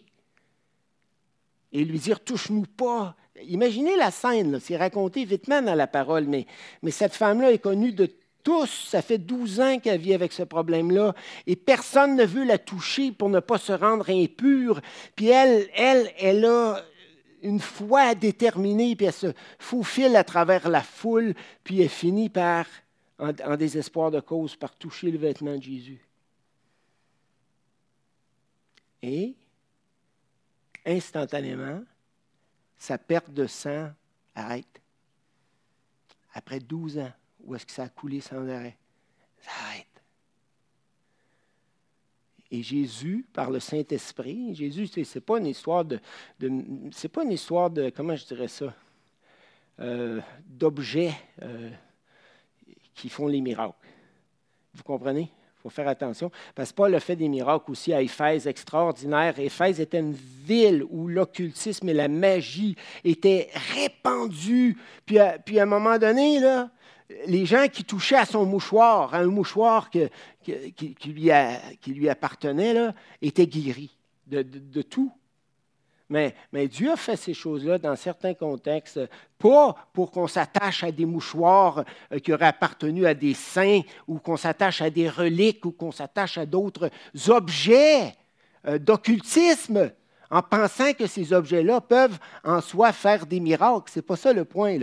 et 1.72 1.84
lui 1.84 2.00
dire 2.00 2.20
Touche-nous 2.20 2.66
pas, 2.78 3.16
Imaginez 3.48 3.98
la 3.98 4.12
scène, 4.12 4.60
c'est 4.60 4.78
raconté 4.78 5.26
vitement 5.26 5.62
dans 5.62 5.74
la 5.74 5.88
parole, 5.88 6.26
mais, 6.26 6.46
mais 6.84 6.92
cette 6.92 7.16
femme-là 7.16 7.52
est 7.52 7.58
connue 7.58 7.92
de 7.92 8.10
tous. 8.44 8.88
Ça 8.90 9.02
fait 9.02 9.18
12 9.18 9.60
ans 9.60 9.80
qu'elle 9.80 10.00
vit 10.00 10.14
avec 10.14 10.34
ce 10.34 10.44
problème-là 10.44 11.16
et 11.48 11.56
personne 11.56 12.16
ne 12.16 12.26
veut 12.26 12.44
la 12.44 12.58
toucher 12.58 13.12
pour 13.12 13.30
ne 13.30 13.40
pas 13.40 13.58
se 13.58 13.74
rendre 13.74 14.10
impure. 14.10 14.82
Puis 15.16 15.30
elle, 15.30 15.68
elle, 15.74 16.12
elle 16.20 16.46
a 16.46 16.84
une 17.44 17.60
foi 17.60 18.16
déterminée, 18.16 18.96
puis 18.96 19.06
elle 19.06 19.14
se 19.14 19.34
faufile 19.60 20.16
à 20.16 20.24
travers 20.24 20.70
la 20.70 20.82
foule, 20.82 21.36
puis 21.64 21.82
elle 21.82 21.90
finit 21.90 22.30
par, 22.30 22.66
en 23.20 23.58
désespoir 23.58 24.10
de 24.10 24.20
cause, 24.20 24.56
par 24.56 24.76
toucher 24.76 25.12
le 25.12 25.18
vêtement 25.18 25.56
de 25.56 25.62
Jésus. 25.62 26.02
Et 29.02 29.36
instantanément, 30.86 31.84
sa 32.78 32.98
perte 32.98 33.32
de 33.32 33.48
sang 33.48 33.92
arrête. 34.34 34.82
Après 36.34 36.60
12 36.60 36.98
ans, 37.00 37.12
où 37.44 37.56
est-ce 37.56 37.66
que 37.66 37.72
ça 37.72 37.84
a 37.84 37.90
coulé 37.90 38.22
sans 38.22 38.48
arrêt? 38.50 38.78
Ça 39.42 39.52
arrête. 39.68 39.93
Et 42.54 42.62
Jésus, 42.62 43.26
par 43.34 43.50
le 43.50 43.60
Saint-Esprit, 43.60 44.54
Jésus, 44.54 44.86
ce 44.86 45.00
n'est 45.00 45.22
pas 45.22 45.40
une 45.40 45.48
histoire 45.48 45.84
de, 45.84 46.00
c'est 46.92 47.10
pas 47.10 47.24
une 47.24 47.32
histoire 47.32 47.72
de, 47.72 47.90
comment 47.90 48.16
je 48.16 48.28
dirais 48.28 48.48
ça, 48.48 48.72
euh, 49.80 50.22
d'objets 50.46 51.16
euh, 51.42 51.72
qui 52.94 53.10
font 53.10 53.26
les 53.26 53.42
miracles. 53.42 53.74
Vous 54.76 54.84
comprenez? 54.84 55.32
faut 55.64 55.70
faire 55.70 55.88
attention. 55.88 56.30
Parce 56.54 56.72
que 56.72 56.76
Paul 56.76 56.94
a 56.94 57.00
fait 57.00 57.16
des 57.16 57.30
miracles 57.30 57.72
aussi 57.72 57.94
à 57.94 58.02
Éphèse 58.02 58.48
extraordinaires. 58.48 59.40
Éphèse 59.40 59.80
était 59.80 60.00
une 60.00 60.12
ville 60.12 60.84
où 60.90 61.08
l'occultisme 61.08 61.88
et 61.88 61.94
la 61.94 62.10
magie 62.10 62.76
étaient 63.06 63.50
répandus. 63.74 64.78
Puis 65.06 65.18
puis 65.46 65.60
à 65.60 65.64
un 65.64 65.68
moment 65.68 65.98
donné, 65.98 66.42
là, 66.42 66.70
les 67.28 67.46
gens 67.46 67.68
qui 67.68 67.84
touchaient 67.84 68.18
à 68.18 68.26
son 68.26 68.46
mouchoir, 68.46 69.14
à 69.14 69.20
un 69.20 69.28
mouchoir 69.28 69.90
qui, 69.90 70.10
lui, 71.06 72.10
appartenait, 72.10 72.94
étaient 73.22 73.48
guéris 73.48 73.96
de 74.28 74.82
tout. 74.82 75.12
Mais, 76.14 76.68
Dieu 76.68 76.92
a 76.92 76.96
fait 76.96 77.16
ces 77.16 77.34
choses-là 77.34 77.80
dans 77.80 77.96
certains 77.96 78.36
contextes, 78.36 79.00
pas 79.40 79.76
pour 79.94 80.12
qu'on 80.12 80.28
s'attache 80.28 80.84
à 80.84 80.92
des 80.92 81.06
mouchoirs 81.06 81.86
euh, 82.12 82.20
qui 82.20 82.32
auraient 82.32 82.46
appartenu 82.46 83.08
à 83.08 83.16
des 83.16 83.34
saints, 83.34 83.82
ou 84.08 84.20
qu'on 84.20 84.38
s'attache 84.38 84.82
à 84.82 84.92
des 84.92 85.10
reliques, 85.10 85.66
ou 85.66 85.72
qu'on 85.72 85.92
s'attache 85.92 86.38
à 86.38 86.46
d'autres 86.46 86.92
objets 87.30 88.14
euh, 88.68 88.78
d'occultisme, 88.78 89.92
en 90.30 90.42
pensant 90.44 90.94
que 90.94 91.08
ces 91.08 91.34
objets-là 91.34 91.82
peuvent 91.82 92.20
en 92.44 92.62
soi 92.62 92.92
faire 92.92 93.26
des 93.26 93.40
miracles. 93.40 93.92
Ce 93.92 94.00
n'est 94.00 94.04
pas 94.04 94.16
ça 94.16 94.34
le 94.34 94.46
point. 94.46 94.78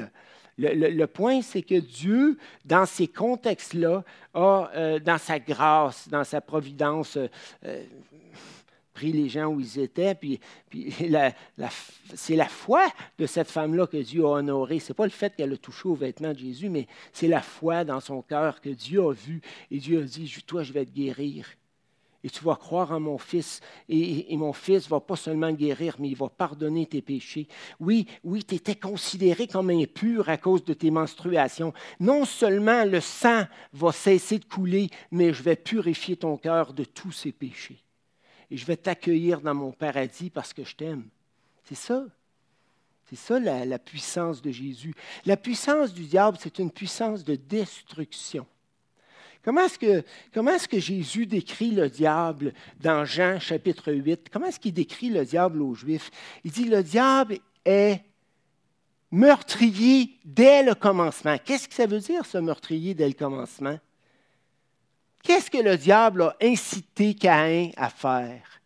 Le, 0.59 1.07
point, 1.07 1.43
c'est 1.43 1.63
que 1.63 1.79
Dieu, 1.79 2.37
dans 2.65 2.87
ces 2.87 3.09
contextes-là, 3.09 4.05
a, 4.35 4.71
euh, 4.75 4.99
dans 4.99 5.19
sa 5.19 5.39
grâce, 5.39 6.09
dans 6.09 6.25
sa 6.25 6.41
providence, 6.41 7.19
pris 8.93 9.13
les 9.13 9.29
gens 9.29 9.47
où 9.47 9.61
ils 9.61 9.79
étaient, 9.79 10.15
puis, 10.15 10.41
puis 10.69 10.95
c'est 12.15 12.37
la 12.37 12.49
foi 12.49 12.87
de 13.19 13.27
cette 13.27 13.51
femme-là 13.51 13.87
que 13.87 13.97
Dieu 13.97 14.25
a 14.25 14.31
honorée. 14.31 14.79
Ce 14.79 14.93
n'est 14.93 14.97
pas 14.97 15.05
le 15.05 15.11
fait 15.11 15.35
qu'elle 15.35 15.53
a 15.53 15.57
touché 15.57 15.89
aux 15.89 15.95
vêtements 15.95 16.33
de 16.33 16.39
Jésus, 16.39 16.69
mais 16.69 16.87
c'est 17.13 17.29
la 17.29 17.41
foi 17.41 17.85
dans 17.85 18.01
son 18.01 18.23
cœur 18.23 18.61
que 18.61 18.69
Dieu 18.69 19.01
a 19.01 19.13
vu. 19.13 19.41
Et 19.71 19.79
Dieu 19.79 20.03
a 20.03 20.05
dit, 20.05 20.31
toi, 20.47 20.63
je 20.63 20.73
vais 20.73 20.85
te 20.85 20.91
guérir. 20.91 21.47
Et 22.23 22.31
tu 22.31 22.45
vas 22.45 22.57
croire 22.57 22.93
en 22.93 23.01
mon 23.01 23.19
Fils. 23.19 23.61
Et, 23.89 24.37
mon 24.37 24.53
Fils 24.53 24.89
va 24.89 25.01
pas 25.01 25.17
seulement 25.17 25.53
guérir, 25.53 25.97
mais 25.99 26.09
il 26.09 26.17
va 26.17 26.29
pardonner 26.29 26.87
tes 26.87 27.01
péchés. 27.01 27.49
Oui, 27.79 28.07
oui, 28.25 28.45
tu 28.45 28.55
étais 28.57 28.75
considéré 28.75 29.47
comme 29.47 29.71
impur 29.71 30.29
à 30.29 30.37
cause 30.37 30.65
de 30.65 30.75
tes 30.75 30.91
menstruations. 30.91 31.73
Non 31.99 32.25
seulement 32.25 32.85
le 32.85 33.01
sang 33.01 33.45
va 33.73 33.93
cesser 33.93 34.39
de 34.39 34.45
couler, 34.45 34.91
mais 35.11 35.33
je 35.33 35.43
vais 35.43 35.57
purifier 35.57 36.17
ton 36.17 36.37
cœur 36.37 36.75
de 36.75 36.85
tous 36.85 37.13
ses 37.13 37.33
péchés 37.33 37.83
et 38.51 38.57
je 38.57 38.67
vais 38.67 38.77
t'accueillir 38.77 39.41
dans 39.41 39.55
mon 39.55 39.73
paradis 39.73 40.31
parce 40.31 40.53
que 40.53 40.65
je 40.65 40.75
t'aime. 40.75 41.09
C'est 41.65 41.77
ça. 41.77 42.05
C'est 43.09 43.17
ça 43.17 43.39
la, 43.41 43.79
puissance 43.79 44.41
de 44.41 44.51
Jésus. 44.51 44.95
La 45.25 45.37
puissance 45.37 45.93
du 45.93 46.05
diable, 46.05 46.39
c'est 46.41 46.59
une 46.59 46.71
puissance 46.71 47.25
de 47.25 47.35
destruction. 47.35 48.47
Comment 49.43 49.63
est-ce 49.63 50.69
que, 50.69 50.79
Jésus 50.79 51.27
décrit 51.27 51.71
le 51.71 51.89
diable 51.89 52.53
dans 52.81 53.05
Jean 53.05 53.41
chapitre 53.41 53.93
8? 53.93 54.29
Comment 54.31 54.47
est-ce 54.47 54.61
qu'il 54.61 54.75
décrit 54.75 55.09
le 55.09 55.25
diable 55.25 55.63
aux 55.63 55.75
Juifs? 55.75 56.11
Il 56.45 56.51
dit, 56.51 56.67
le 56.67 56.83
diable 56.83 57.39
est 57.65 58.03
meurtrier 59.11 60.19
dès 60.25 60.63
le 60.63 60.75
commencement. 60.75 61.37
Qu'est-ce 61.43 61.69
que 61.69 61.75
ça 61.75 61.87
veut 61.87 62.01
dire, 62.01 62.27
ce 62.27 62.39
meurtrier 62.39 62.95
dès 62.95 63.09
le 63.09 63.15
commencement? 63.15 63.79
Qu'est-ce 65.23 65.51
que 65.51 65.59
le 65.59 65.77
diable 65.77 66.23
a 66.23 66.37
incité 66.43 67.15
Caïn 67.15 67.71
à 67.77 67.89
faire? 67.89 68.61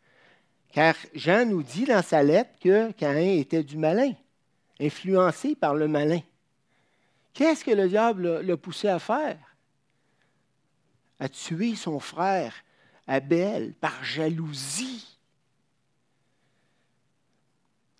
Car 0.72 0.96
Jean 1.14 1.46
nous 1.48 1.62
dit 1.62 1.84
dans 1.84 2.02
sa 2.02 2.22
lettre 2.22 2.50
que 2.60 2.90
Caïn 2.92 3.38
était 3.38 3.62
du 3.62 3.76
malin, 3.76 4.12
influencé 4.80 5.54
par 5.54 5.74
le 5.74 5.86
malin. 5.86 6.20
Qu'est-ce 7.32 7.64
que 7.64 7.70
le 7.70 7.88
diable 7.88 8.40
l'a 8.40 8.56
poussé 8.56 8.88
à 8.88 8.98
faire? 8.98 9.53
À 11.20 11.28
tuer 11.28 11.74
son 11.74 12.00
frère 12.00 12.54
Abel 13.06 13.74
par 13.74 14.02
jalousie. 14.04 15.06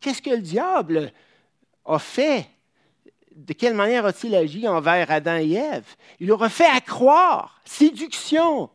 Qu'est-ce 0.01 0.23
que 0.23 0.31
le 0.31 0.41
diable 0.41 1.13
a 1.85 1.99
fait? 1.99 2.49
De 3.35 3.53
quelle 3.53 3.75
manière 3.75 4.07
a-t-il 4.07 4.35
agi 4.35 4.69
envers 4.69 5.11
Adam 5.11 5.37
et 5.37 5.53
Ève? 5.53 5.97
Il 6.21 6.29
leur 6.29 6.43
a 6.43 6.49
fait 6.49 6.67
accroire, 6.67 7.61
séduction, 7.65 8.71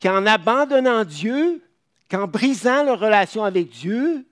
qu'en 0.00 0.26
abandonnant 0.26 1.04
Dieu, 1.04 1.62
qu'en 2.10 2.26
brisant 2.26 2.84
leur 2.84 3.00
relation 3.00 3.44
avec 3.44 3.70
Dieu, 3.70 4.26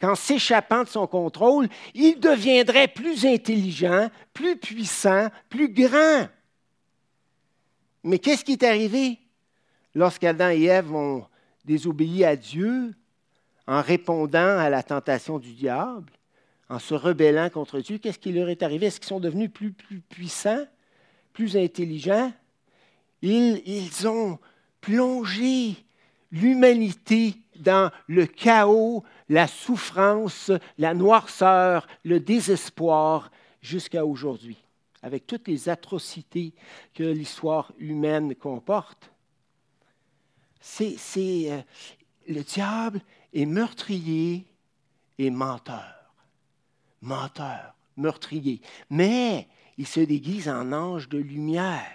qu'en 0.00 0.14
s'échappant 0.14 0.84
de 0.84 0.88
son 0.88 1.06
contrôle, 1.06 1.68
il 1.94 2.18
deviendrait 2.18 2.88
plus 2.88 3.26
intelligent, 3.26 4.10
plus 4.32 4.56
puissant, 4.56 5.28
plus 5.48 5.68
grand. 5.68 6.26
Mais 8.02 8.18
qu'est-ce 8.18 8.44
qui 8.44 8.52
est 8.52 8.62
arrivé? 8.62 9.18
lorsqu'Adam 9.94 10.50
et 10.50 10.64
Ève 10.64 10.94
ont 10.94 11.26
désobéi 11.64 12.24
à 12.24 12.36
Dieu 12.36 12.94
en 13.66 13.82
répondant 13.82 14.58
à 14.58 14.70
la 14.70 14.82
tentation 14.82 15.38
du 15.38 15.52
diable? 15.52 16.12
en 16.70 16.78
se 16.78 16.94
rebellant 16.94 17.50
contre 17.50 17.80
Dieu, 17.80 17.98
qu'est-ce 17.98 18.20
qui 18.20 18.32
leur 18.32 18.48
est 18.48 18.62
arrivé? 18.62 18.86
Est-ce 18.86 19.00
qu'ils 19.00 19.08
sont 19.08 19.18
devenus 19.18 19.50
plus, 19.52 19.72
puissants, 19.72 20.64
plus 21.32 21.56
intelligents? 21.56 22.32
Ils 23.22 24.06
ont 24.06 24.38
plongé 24.80 25.74
l'humanité 26.30 27.34
dans 27.56 27.90
le 28.06 28.24
chaos, 28.24 29.02
la 29.28 29.48
souffrance, 29.48 30.52
la 30.78 30.94
noirceur, 30.94 31.88
le 32.04 32.20
désespoir 32.20 33.32
jusqu'à 33.60 34.06
aujourd'hui, 34.06 34.56
avec 35.02 35.26
toutes 35.26 35.48
les 35.48 35.68
atrocités 35.68 36.52
que 36.94 37.04
l'histoire 37.04 37.72
humaine 37.78 38.34
comporte. 38.34 39.10
C'est, 40.60 40.96
euh, 41.50 41.62
le 42.28 42.42
diable 42.42 43.00
est 43.32 43.46
meurtrier 43.46 44.46
et 45.18 45.30
menteur 45.30 46.00
menteur, 47.02 47.74
meurtrier. 47.96 48.60
Mais 48.88 49.48
il 49.78 49.86
se 49.86 50.00
déguise 50.00 50.48
en 50.48 50.72
ange 50.72 51.08
de 51.08 51.18
lumière 51.18 51.86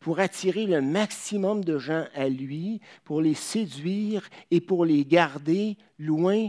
pour 0.00 0.20
attirer 0.20 0.66
le 0.66 0.80
maximum 0.80 1.64
de 1.64 1.78
gens 1.78 2.06
à 2.14 2.28
lui, 2.28 2.80
pour 3.04 3.20
les 3.20 3.34
séduire 3.34 4.28
et 4.50 4.60
pour 4.60 4.84
les 4.84 5.04
garder 5.04 5.76
loin 5.98 6.48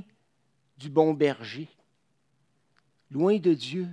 du 0.77 0.89
bon 0.89 1.13
berger, 1.13 1.67
loin 3.09 3.37
de 3.37 3.53
Dieu, 3.53 3.87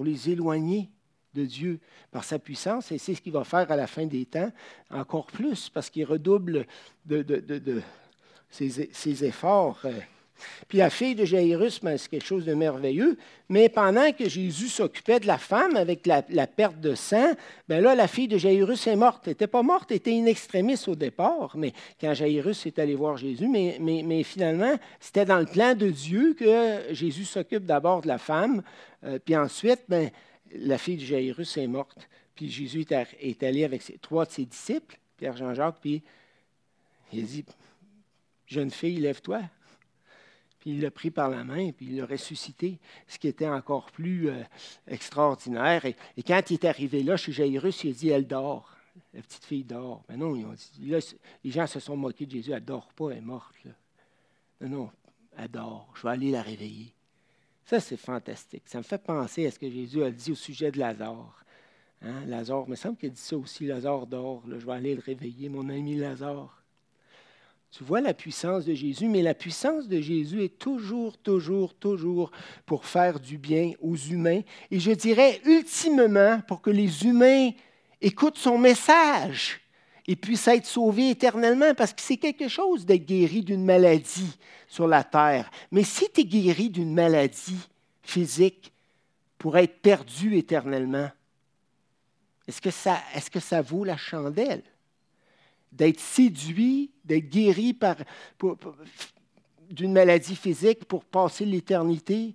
pour 0.00 0.06
les 0.06 0.30
éloigner 0.30 0.88
de 1.34 1.44
Dieu 1.44 1.78
par 2.10 2.24
sa 2.24 2.38
puissance. 2.38 2.90
Et 2.90 2.96
c'est 2.96 3.14
ce 3.14 3.20
qu'il 3.20 3.34
va 3.34 3.44
faire 3.44 3.70
à 3.70 3.76
la 3.76 3.86
fin 3.86 4.06
des 4.06 4.24
temps, 4.24 4.50
encore 4.88 5.26
plus, 5.26 5.68
parce 5.68 5.90
qu'il 5.90 6.06
redouble 6.06 6.66
de, 7.04 7.82
ses, 8.48 9.24
efforts. 9.26 9.84
Puis 10.68 10.78
la 10.78 10.90
fille 10.90 11.14
de 11.14 11.24
Jairus, 11.24 11.80
ben, 11.80 11.96
c'est 11.96 12.08
quelque 12.08 12.26
chose 12.26 12.44
de 12.44 12.54
merveilleux. 12.54 13.16
Mais 13.48 13.68
pendant 13.68 14.12
que 14.12 14.28
Jésus 14.28 14.68
s'occupait 14.68 15.20
de 15.20 15.26
la 15.26 15.38
femme 15.38 15.76
avec 15.76 16.06
la, 16.06 16.22
perte 16.46 16.80
de 16.80 16.94
sang, 16.94 17.32
ben 17.68 17.82
là, 17.82 17.94
la 17.94 18.06
fille 18.06 18.28
de 18.28 18.38
Jairus 18.38 18.86
est 18.86 18.96
morte. 18.96 19.22
Elle 19.24 19.32
n'était 19.32 19.46
pas 19.46 19.62
morte, 19.62 19.90
elle 19.90 19.96
était 19.96 20.16
in 20.16 20.26
extremis 20.26 20.80
au 20.86 20.94
départ, 20.94 21.52
mais 21.56 21.72
quand 22.00 22.14
Jairus 22.14 22.66
est 22.66 22.78
allé 22.78 22.94
voir 22.94 23.16
Jésus, 23.16 23.48
mais, 23.48 24.22
finalement, 24.22 24.78
c'était 25.00 25.24
dans 25.24 25.38
le 25.38 25.46
plan 25.46 25.74
de 25.74 25.90
Dieu 25.90 26.34
que 26.38 26.92
Jésus 26.92 27.24
s'occupe 27.24 27.66
d'abord 27.66 28.02
de 28.02 28.08
la 28.08 28.18
femme, 28.18 28.62
euh, 29.04 29.18
puis 29.24 29.36
ensuite, 29.36 29.80
ben, 29.88 30.10
la 30.54 30.78
fille 30.78 30.96
de 30.96 31.04
Jairus 31.04 31.56
est 31.56 31.66
morte. 31.66 32.08
Puis 32.34 32.50
Jésus 32.50 32.86
est 33.20 33.42
allé 33.42 33.64
avec 33.64 33.82
ses, 33.82 33.98
trois 33.98 34.24
de 34.24 34.30
ses 34.30 34.44
disciples, 34.44 34.98
Pierre, 35.16 35.36
Jean-Jacques, 35.36 35.78
puis 35.80 36.02
il 37.12 37.26
dit, 37.26 37.44
jeune 38.46 38.70
fille, 38.70 38.96
lève-toi. 39.00 39.40
Puis 40.60 40.70
il 40.70 40.80
l'a 40.82 40.90
pris 40.90 41.10
par 41.10 41.30
la 41.30 41.42
main, 41.42 41.72
puis 41.72 41.86
il 41.86 41.96
l'a 41.96 42.06
ressuscité, 42.06 42.78
ce 43.08 43.18
qui 43.18 43.28
était 43.28 43.48
encore 43.48 43.90
plus 43.90 44.28
euh, 44.28 44.42
extraordinaire. 44.86 45.86
Et, 45.86 45.96
quand 46.22 46.42
il 46.50 46.54
est 46.54 46.64
arrivé 46.66 47.02
là, 47.02 47.16
chez 47.16 47.32
Jairus, 47.32 47.82
il 47.84 47.90
a 47.90 47.94
dit 47.94 48.08
Elle 48.10 48.26
dort. 48.26 48.76
La 49.14 49.22
petite 49.22 49.44
fille 49.44 49.64
dort. 49.64 50.04
Mais 50.08 50.16
non, 50.16 50.34
les 50.82 51.50
gens 51.50 51.66
se 51.66 51.80
sont 51.80 51.96
moqués 51.96 52.26
de 52.26 52.32
Jésus. 52.32 52.52
Elle 52.52 52.64
dort 52.64 52.92
pas, 52.92 53.10
elle 53.10 53.18
est 53.18 53.22
morte. 53.22 53.54
Non, 54.60 54.68
non, 54.68 54.90
elle 55.36 55.48
dort. 55.48 55.92
Je 55.94 56.02
vais 56.02 56.10
aller 56.10 56.30
la 56.30 56.42
réveiller. 56.42 56.92
Ça, 57.64 57.80
c'est 57.80 57.96
fantastique. 57.96 58.64
Ça 58.66 58.78
me 58.78 58.82
fait 58.82 59.02
penser 59.02 59.46
à 59.46 59.50
ce 59.50 59.58
que 59.58 59.70
Jésus 59.70 60.02
a 60.02 60.10
dit 60.10 60.32
au 60.32 60.34
sujet 60.34 60.70
de 60.70 60.78
Lazare. 60.78 61.44
Hein? 62.02 62.24
Lazare, 62.26 62.64
il 62.66 62.70
me 62.70 62.76
semble 62.76 62.96
qu'il 62.96 63.12
dit 63.12 63.20
ça 63.20 63.36
aussi. 63.36 63.66
Lazare 63.66 64.06
dort. 64.06 64.42
je 64.46 64.54
vais 64.54 64.72
aller 64.72 64.94
le 64.94 65.00
réveiller, 65.00 65.48
mon 65.48 65.68
ami 65.68 65.96
Lazare. 65.96 66.59
Tu 67.70 67.84
vois 67.84 68.00
la 68.00 68.14
puissance 68.14 68.64
de 68.64 68.74
Jésus, 68.74 69.06
mais 69.06 69.22
la 69.22 69.34
puissance 69.34 69.86
de 69.86 70.00
Jésus 70.00 70.42
est 70.42 70.58
toujours, 70.58 71.16
toujours, 71.16 71.72
toujours 71.74 72.32
pour 72.66 72.84
faire 72.84 73.20
du 73.20 73.38
bien 73.38 73.72
aux 73.80 73.96
humains. 73.96 74.40
Et 74.70 74.80
je 74.80 74.90
dirais 74.90 75.40
ultimement 75.44 76.40
pour 76.48 76.60
que 76.60 76.70
les 76.70 77.04
humains 77.04 77.50
écoutent 78.00 78.38
son 78.38 78.58
message 78.58 79.60
et 80.06 80.16
puissent 80.16 80.48
être 80.48 80.66
sauvés 80.66 81.10
éternellement, 81.10 81.72
parce 81.74 81.92
que 81.92 82.02
c'est 82.02 82.16
quelque 82.16 82.48
chose 82.48 82.84
d'être 82.84 83.06
guéri 83.06 83.42
d'une 83.42 83.64
maladie 83.64 84.36
sur 84.66 84.88
la 84.88 85.04
terre. 85.04 85.48
Mais 85.70 85.84
si 85.84 86.10
tu 86.10 86.22
es 86.22 86.24
guéri 86.24 86.70
d'une 86.70 86.92
maladie 86.92 87.68
physique 88.02 88.72
pour 89.38 89.56
être 89.56 89.80
perdu 89.80 90.36
éternellement, 90.36 91.08
est-ce 92.48 92.60
que 92.60 92.70
ça, 92.70 92.98
est-ce 93.14 93.30
que 93.30 93.38
ça 93.38 93.62
vaut 93.62 93.84
la 93.84 93.96
chandelle? 93.96 94.64
D'être 95.72 96.00
séduit, 96.00 96.90
d'être 97.04 97.28
guéri 97.28 97.72
par, 97.72 97.96
d'une 99.70 99.92
maladie 99.92 100.36
physique 100.36 100.84
pour 100.84 101.04
passer 101.04 101.44
l'éternité 101.44 102.34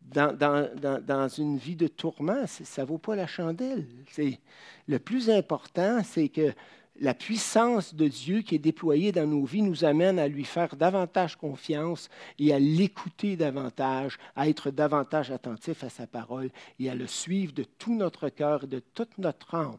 dans, 0.00 0.36
dans, 0.36 1.28
une 1.28 1.58
vie 1.58 1.76
de 1.76 1.86
tourment, 1.86 2.46
ça 2.46 2.82
ne 2.82 2.86
vaut 2.86 2.98
pas 2.98 3.14
la 3.14 3.26
chandelle. 3.26 3.86
C'est, 4.10 4.40
le 4.86 4.98
plus 4.98 5.28
important, 5.28 6.02
c'est 6.02 6.30
que 6.30 6.54
la 7.00 7.14
puissance 7.14 7.94
de 7.94 8.08
Dieu 8.08 8.40
qui 8.42 8.56
est 8.56 8.58
déployée 8.58 9.12
dans 9.12 9.26
nos 9.26 9.44
vies 9.44 9.62
nous 9.62 9.84
amène 9.84 10.18
à 10.18 10.26
lui 10.26 10.44
faire 10.44 10.74
davantage 10.76 11.36
confiance 11.36 12.08
et 12.38 12.52
à 12.52 12.58
l'écouter 12.58 13.36
davantage, 13.36 14.18
à 14.34 14.48
être 14.48 14.70
davantage 14.70 15.30
attentif 15.30 15.84
à 15.84 15.90
sa 15.90 16.06
parole 16.06 16.50
et 16.80 16.90
à 16.90 16.94
le 16.94 17.06
suivre 17.06 17.52
de 17.52 17.64
tout 17.64 17.94
notre 17.94 18.28
cœur 18.30 18.64
et 18.64 18.68
de 18.68 18.80
toute 18.80 19.18
notre 19.18 19.54
âme. 19.54 19.76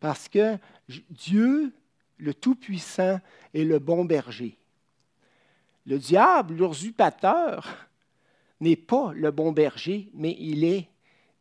Parce 0.00 0.28
que 0.28 0.56
Dieu 1.10 1.72
le 2.18 2.34
Tout-Puissant 2.34 3.20
est 3.52 3.64
le 3.64 3.78
bon 3.78 4.04
berger. 4.04 4.56
Le 5.86 5.98
diable, 5.98 6.54
l'usurpateur, 6.54 7.88
n'est 8.60 8.76
pas 8.76 9.12
le 9.14 9.30
bon 9.30 9.52
berger, 9.52 10.10
mais 10.14 10.36
il 10.38 10.64
est 10.64 10.88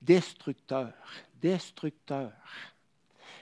destructeur. 0.02 0.94
Destructeur. 1.42 2.32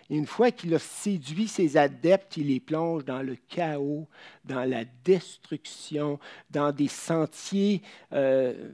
une 0.10 0.26
fois 0.26 0.52
qu'il 0.52 0.74
a 0.74 0.80
séduit 0.80 1.48
ses 1.48 1.78
adeptes, 1.78 2.36
il 2.38 2.48
les 2.48 2.60
plonge 2.60 3.06
dans 3.06 3.22
le 3.22 3.36
chaos, 3.48 4.08
dans 4.44 4.66
la 4.66 4.84
destruction, 5.06 6.20
dans 6.50 6.72
des 6.72 6.90
sentiers 6.90 7.82
euh, 8.12 8.72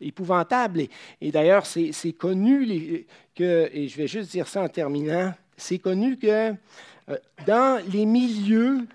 épouvantables. 0.00 0.88
Et, 1.20 1.30
d'ailleurs, 1.30 1.66
c'est 1.66 2.12
connu 2.18 3.06
que, 3.34 3.70
et 3.72 3.86
je 3.86 3.96
vais 3.96 4.08
juste 4.08 4.30
dire 4.30 4.48
ça 4.48 4.62
en 4.62 4.68
terminant, 4.68 5.32
c'est 5.56 5.78
connu 5.78 6.16
que 6.16 6.54
dans 7.46 7.82
les 7.90 8.06
milieux 8.06 8.86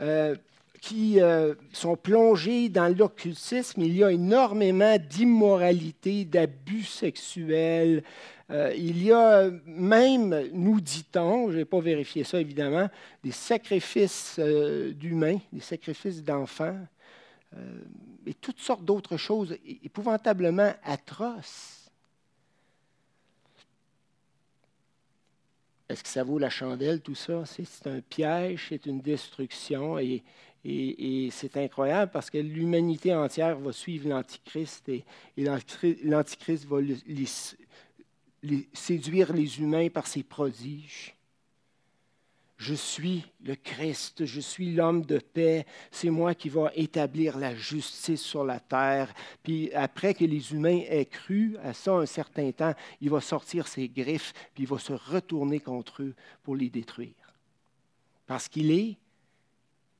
euh, 0.00 0.36
qui 0.80 1.20
euh, 1.20 1.54
sont 1.72 1.96
plongés 1.96 2.68
dans 2.68 2.94
l'occultisme, 2.96 3.82
il 3.82 3.96
y 3.96 4.04
a 4.04 4.12
énormément 4.12 4.96
d'immoralité, 4.98 6.24
d'abus 6.24 6.84
sexuels. 6.84 8.04
il 8.50 9.02
y 9.02 9.12
a 9.12 9.50
même, 9.66 10.48
nous 10.52 10.80
dit-on, 10.80 11.50
je 11.50 11.58
n'ai 11.58 11.64
pas 11.64 11.80
vérifié 11.80 12.24
ça 12.24 12.40
évidemment, 12.40 12.88
des 13.22 13.32
sacrifices 13.32 14.38
d'humains, 14.38 15.38
des 15.52 15.60
sacrifices 15.60 16.22
d'enfants, 16.22 16.78
et 18.26 18.34
toutes 18.34 18.60
sortes 18.60 18.84
d'autres 18.84 19.16
choses 19.16 19.56
épouvantablement 19.84 20.72
atroces. 20.84 21.77
Est-ce 25.88 26.02
que 26.02 26.08
ça 26.08 26.22
vaut 26.22 26.38
la 26.38 26.50
chandelle, 26.50 27.00
tout 27.00 27.14
ça? 27.14 27.44
C'est 27.46 27.86
un 27.86 28.00
piège, 28.00 28.66
c'est 28.68 28.86
une 28.86 29.00
destruction 29.00 29.98
et, 29.98 30.22
c'est 31.30 31.56
incroyable 31.56 32.10
parce 32.12 32.28
que 32.28 32.36
l'humanité 32.36 33.14
entière 33.14 33.58
va 33.58 33.72
suivre 33.72 34.08
l'Antichrist 34.08 34.88
et, 34.88 35.04
l'Antichrist 35.38 36.66
va 36.66 36.78
séduire 38.74 39.32
les 39.32 39.60
humains 39.60 39.88
par 39.88 40.06
ses 40.06 40.22
prodiges. 40.22 41.17
Je 42.58 42.74
suis 42.74 43.24
le 43.44 43.54
Christ, 43.54 44.24
je 44.24 44.40
suis 44.40 44.74
l'homme 44.74 45.02
de 45.06 45.18
paix, 45.18 45.64
c'est 45.92 46.10
moi 46.10 46.34
qui 46.34 46.48
va 46.48 46.72
établir 46.74 47.38
la 47.38 47.54
justice 47.54 48.20
sur 48.20 48.42
la 48.42 48.58
terre. 48.58 49.14
Puis 49.44 49.72
après 49.72 50.12
que 50.12 50.24
les 50.24 50.52
humains 50.52 50.82
aient 50.88 51.06
cru 51.06 51.56
à 51.62 51.72
ça 51.72 51.92
un 51.92 52.06
certain 52.06 52.50
temps, 52.50 52.74
il 53.00 53.10
va 53.10 53.20
sortir 53.20 53.68
ses 53.68 53.88
griffes, 53.88 54.32
puis 54.54 54.64
il 54.64 54.68
va 54.68 54.80
se 54.80 54.92
retourner 54.92 55.60
contre 55.60 56.02
eux 56.02 56.14
pour 56.42 56.56
les 56.56 56.68
détruire. 56.68 57.14
Parce 58.26 58.48
qu'il 58.48 58.72
est 58.72 58.96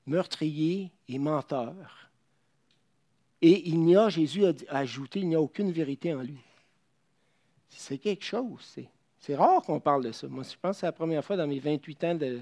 meurtrier 0.04 0.90
et 1.06 1.18
menteur. 1.20 2.10
Et 3.40 3.68
il 3.68 3.78
n'y 3.78 3.94
a, 3.94 4.08
Jésus 4.08 4.44
a 4.44 4.52
ajouté, 4.70 5.20
il 5.20 5.28
n'y 5.28 5.36
a 5.36 5.40
aucune 5.40 5.70
vérité 5.70 6.12
en 6.12 6.22
lui. 6.22 6.40
C'est 7.68 7.98
quelque 7.98 8.24
chose, 8.24 8.58
c'est. 8.62 8.88
C'est 9.20 9.34
rare 9.34 9.62
qu'on 9.62 9.80
parle 9.80 10.04
de 10.04 10.12
ça. 10.12 10.28
Moi, 10.28 10.44
je 10.44 10.56
pense 10.60 10.76
que 10.76 10.80
c'est 10.80 10.86
la 10.86 10.92
première 10.92 11.24
fois 11.24 11.36
dans 11.36 11.46
mes 11.46 11.58
28 11.58 12.04
ans 12.04 12.14
de, 12.14 12.40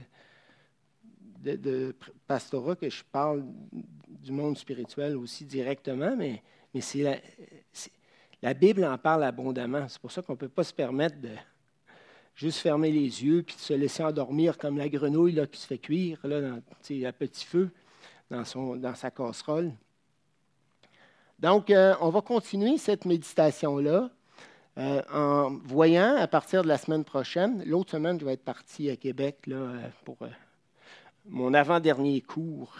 pastorat 2.27 2.77
que 2.77 2.91
je 2.91 3.03
parle 3.05 3.45
du 4.09 4.33
monde 4.33 4.59
spirituel 4.59 5.17
aussi 5.17 5.45
directement, 5.45 6.15
mais, 6.17 6.43
la, 8.43 8.55
Bible 8.55 8.85
en 8.85 8.99
parle 8.99 9.25
abondamment. 9.25 9.89
C'est 9.89 10.01
pour 10.01 10.13
ça 10.13 10.21
qu'on 10.23 10.35
ne 10.35 10.39
peut 10.39 10.49
pas 10.49 10.65
se 10.65 10.75
permettre 10.75 11.21
de 11.21 11.31
juste 12.35 12.59
fermer 12.59 12.91
les 12.91 13.25
yeux 13.25 13.43
puis 13.43 13.57
de 13.57 13.61
se 13.61 13.73
laisser 13.73 14.05
endormir 14.05 14.59
comme 14.59 14.77
la 14.77 14.89
grenouille 14.89 15.33
là, 15.33 15.47
qui 15.47 15.59
se 15.59 15.67
fait 15.67 15.79
cuire 15.79 16.19
là, 16.25 16.41
dans, 16.43 16.57
à 16.57 17.13
petit 17.13 17.47
feu 17.47 17.71
dans 18.31 18.95
sa 18.95 19.11
casserole. 19.11 19.73
Donc, 21.39 21.71
euh, 21.71 21.95
on 22.01 22.09
va 22.09 22.23
continuer 22.23 22.79
cette 22.79 23.05
méditation-là. 23.05 24.11
Euh, 24.79 25.01
en 25.11 25.57
voyant 25.65 26.17
à 26.17 26.27
partir 26.27 26.63
de 26.63 26.69
la 26.69 26.77
semaine 26.77 27.05
prochaine, 27.05 27.63
l'autre 27.65 27.93
semaine, 27.93 28.21
je 28.21 28.27
vais 28.27 28.35
être 28.35 28.45
parti 28.45 28.91
à 28.91 28.97
Québec 28.97 29.39
euh, 29.49 29.81
pour 30.05 30.19
euh, 30.21 30.29
mon 31.25 31.55
avant-dernier 31.55 32.21
cours 32.21 32.75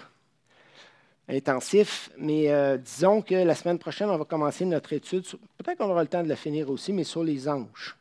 intensif, 1.29 2.11
mais 2.19 2.79
disons 2.79 3.21
que 3.21 3.35
la 3.35 3.57
semaine 3.57 3.81
prochaine, 3.81 4.09
on 4.11 4.17
va 4.17 4.25
commencer 4.25 4.65
notre 4.65 4.93
étude, 4.93 5.25
peut-être 5.59 5.79
qu'on 5.79 5.91
aura 5.91 6.03
le 6.03 6.09
temps 6.09 6.23
de 6.23 6.29
la 6.29 6.37
finir 6.37 6.71
aussi, 6.71 6.93
mais 6.93 7.03
sur 7.03 7.25
les 7.25 7.49
anges 7.49 7.97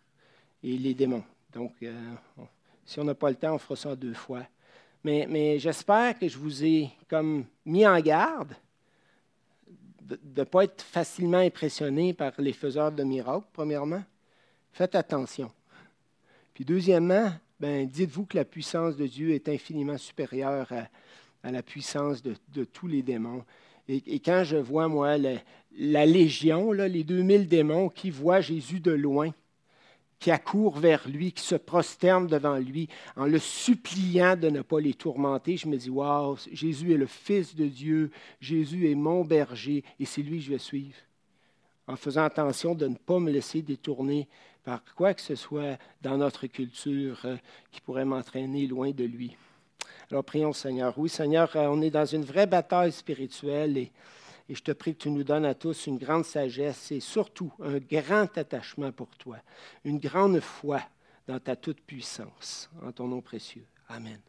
et 0.62 0.78
les 0.78 0.94
démons. 0.94 1.24
Donc, 1.52 1.74
si 2.86 3.00
on 3.00 3.04
n'a 3.04 3.16
pas 3.16 3.32
le 3.32 3.36
temps, 3.36 3.56
on 3.56 3.58
fera 3.58 3.76
ça 3.76 3.96
deux 3.96 4.14
fois. 4.14 4.44
Mais, 5.04 5.26
mais 5.28 5.58
j'espère 5.58 6.20
que 6.20 6.28
je 6.28 6.38
vous 6.38 6.64
ai 6.64 6.92
comme 7.10 7.46
mis 7.66 7.88
en 7.88 8.00
garde 8.00 8.56
de 10.06 10.20
ne 10.38 10.44
pas 10.44 10.66
être 10.66 10.82
facilement 10.82 11.40
impressionné 11.40 12.14
par 12.14 12.34
les 12.38 12.54
faiseurs 12.54 12.92
de 12.92 13.04
miracles, 13.04 13.48
premièrement. 13.54 14.04
Faites 14.72 14.96
attention. 14.96 15.52
Puis 16.54 16.64
deuxièmement, 16.64 17.32
ben, 17.60 17.88
dites-vous 17.88 18.26
que 18.26 18.38
la 18.38 18.46
puissance 18.46 18.96
de 18.96 19.08
Dieu 19.08 19.32
est 19.32 19.50
infiniment 19.50 19.98
supérieure 19.98 20.68
à, 20.72 21.52
la 21.52 21.64
puissance 21.64 22.24
de, 22.24 22.64
tous 22.64 22.88
les 22.88 23.02
démons. 23.02 23.44
Et, 23.88 24.20
quand 24.20 24.44
je 24.44 24.58
vois, 24.58 24.88
moi, 24.88 25.16
la, 25.18 26.06
légion, 26.06 26.72
là, 26.72 26.88
les 26.88 27.04
2000 27.04 27.48
démons 27.48 27.90
qui 27.90 28.10
voient 28.10 28.42
Jésus 28.42 28.80
de 28.80 28.92
loin, 28.92 29.32
qui 30.26 30.32
accourent 30.32 30.80
vers 30.80 31.08
lui, 31.08 31.32
qui 31.32 31.44
se 31.44 31.54
prosternent 31.54 32.26
devant 32.26 32.58
lui 32.58 32.90
en 33.16 33.26
le 33.26 33.38
suppliant 33.38 34.36
de 34.36 34.50
ne 34.50 34.64
pas 34.64 34.80
les 34.80 34.96
tourmenter. 34.96 35.56
Je 35.56 35.68
me 35.68 35.78
dis, 35.78 35.92
waouh, 35.92 36.36
Jésus 36.52 36.94
est 36.94 36.98
le 36.98 37.06
Fils 37.06 37.56
de 37.56 37.68
Dieu, 37.68 38.10
Jésus 38.42 38.90
est 38.90 38.96
mon 38.96 39.24
berger 39.24 39.84
et 40.00 40.06
c'est 40.06 40.24
lui 40.24 40.40
que 40.40 40.46
je 40.46 40.50
vais 40.50 40.58
suivre. 40.58 40.96
En 41.88 41.96
faisant 41.96 42.24
attention 42.24 42.74
de 42.74 42.88
ne 42.88 42.96
pas 42.96 43.20
me 43.20 43.30
laisser 43.30 43.62
détourner 43.62 44.28
par 44.64 44.82
quoi 44.96 45.14
que 45.14 45.22
ce 45.22 45.36
soit 45.36 45.78
dans 46.02 46.18
notre 46.18 46.48
culture 46.48 47.22
euh, 47.26 47.38
qui 47.72 47.80
pourrait 47.82 48.04
m'entraîner 48.04 48.66
loin 48.66 48.90
de 48.90 49.04
lui. 49.04 49.38
Alors 50.10 50.24
prions 50.24 50.54
Seigneur. 50.54 50.96
Oui, 50.98 51.10
Seigneur, 51.10 51.56
euh, 51.56 51.68
on 51.70 51.84
est 51.84 51.92
dans 51.92 52.08
une 52.08 52.26
vraie 52.26 52.48
bataille 52.48 52.94
spirituelle 52.94 53.78
et 53.78 53.92
et 54.48 54.56
je 54.56 54.62
te 54.62 54.72
prie 54.72 54.96
que 54.96 55.04
tu 55.04 55.10
nous 55.10 55.24
donnes 55.24 55.46
à 55.46 55.56
tous 55.56 55.88
une 55.88 55.98
grande 55.98 56.26
sagesse 56.26 56.92
et 56.92 57.00
surtout 57.00 57.52
un 57.60 57.80
grand 57.80 58.38
attachement 58.38 58.92
pour 58.92 59.10
toi, 59.18 59.38
une 59.84 60.00
grande 60.00 60.40
foi 60.40 60.82
dans 61.28 61.40
ta 61.40 61.56
toute-puissance. 61.56 62.70
En 62.84 62.92
ton 62.92 63.08
nom 63.08 63.22
précieux. 63.22 63.66
Amen. 63.90 64.20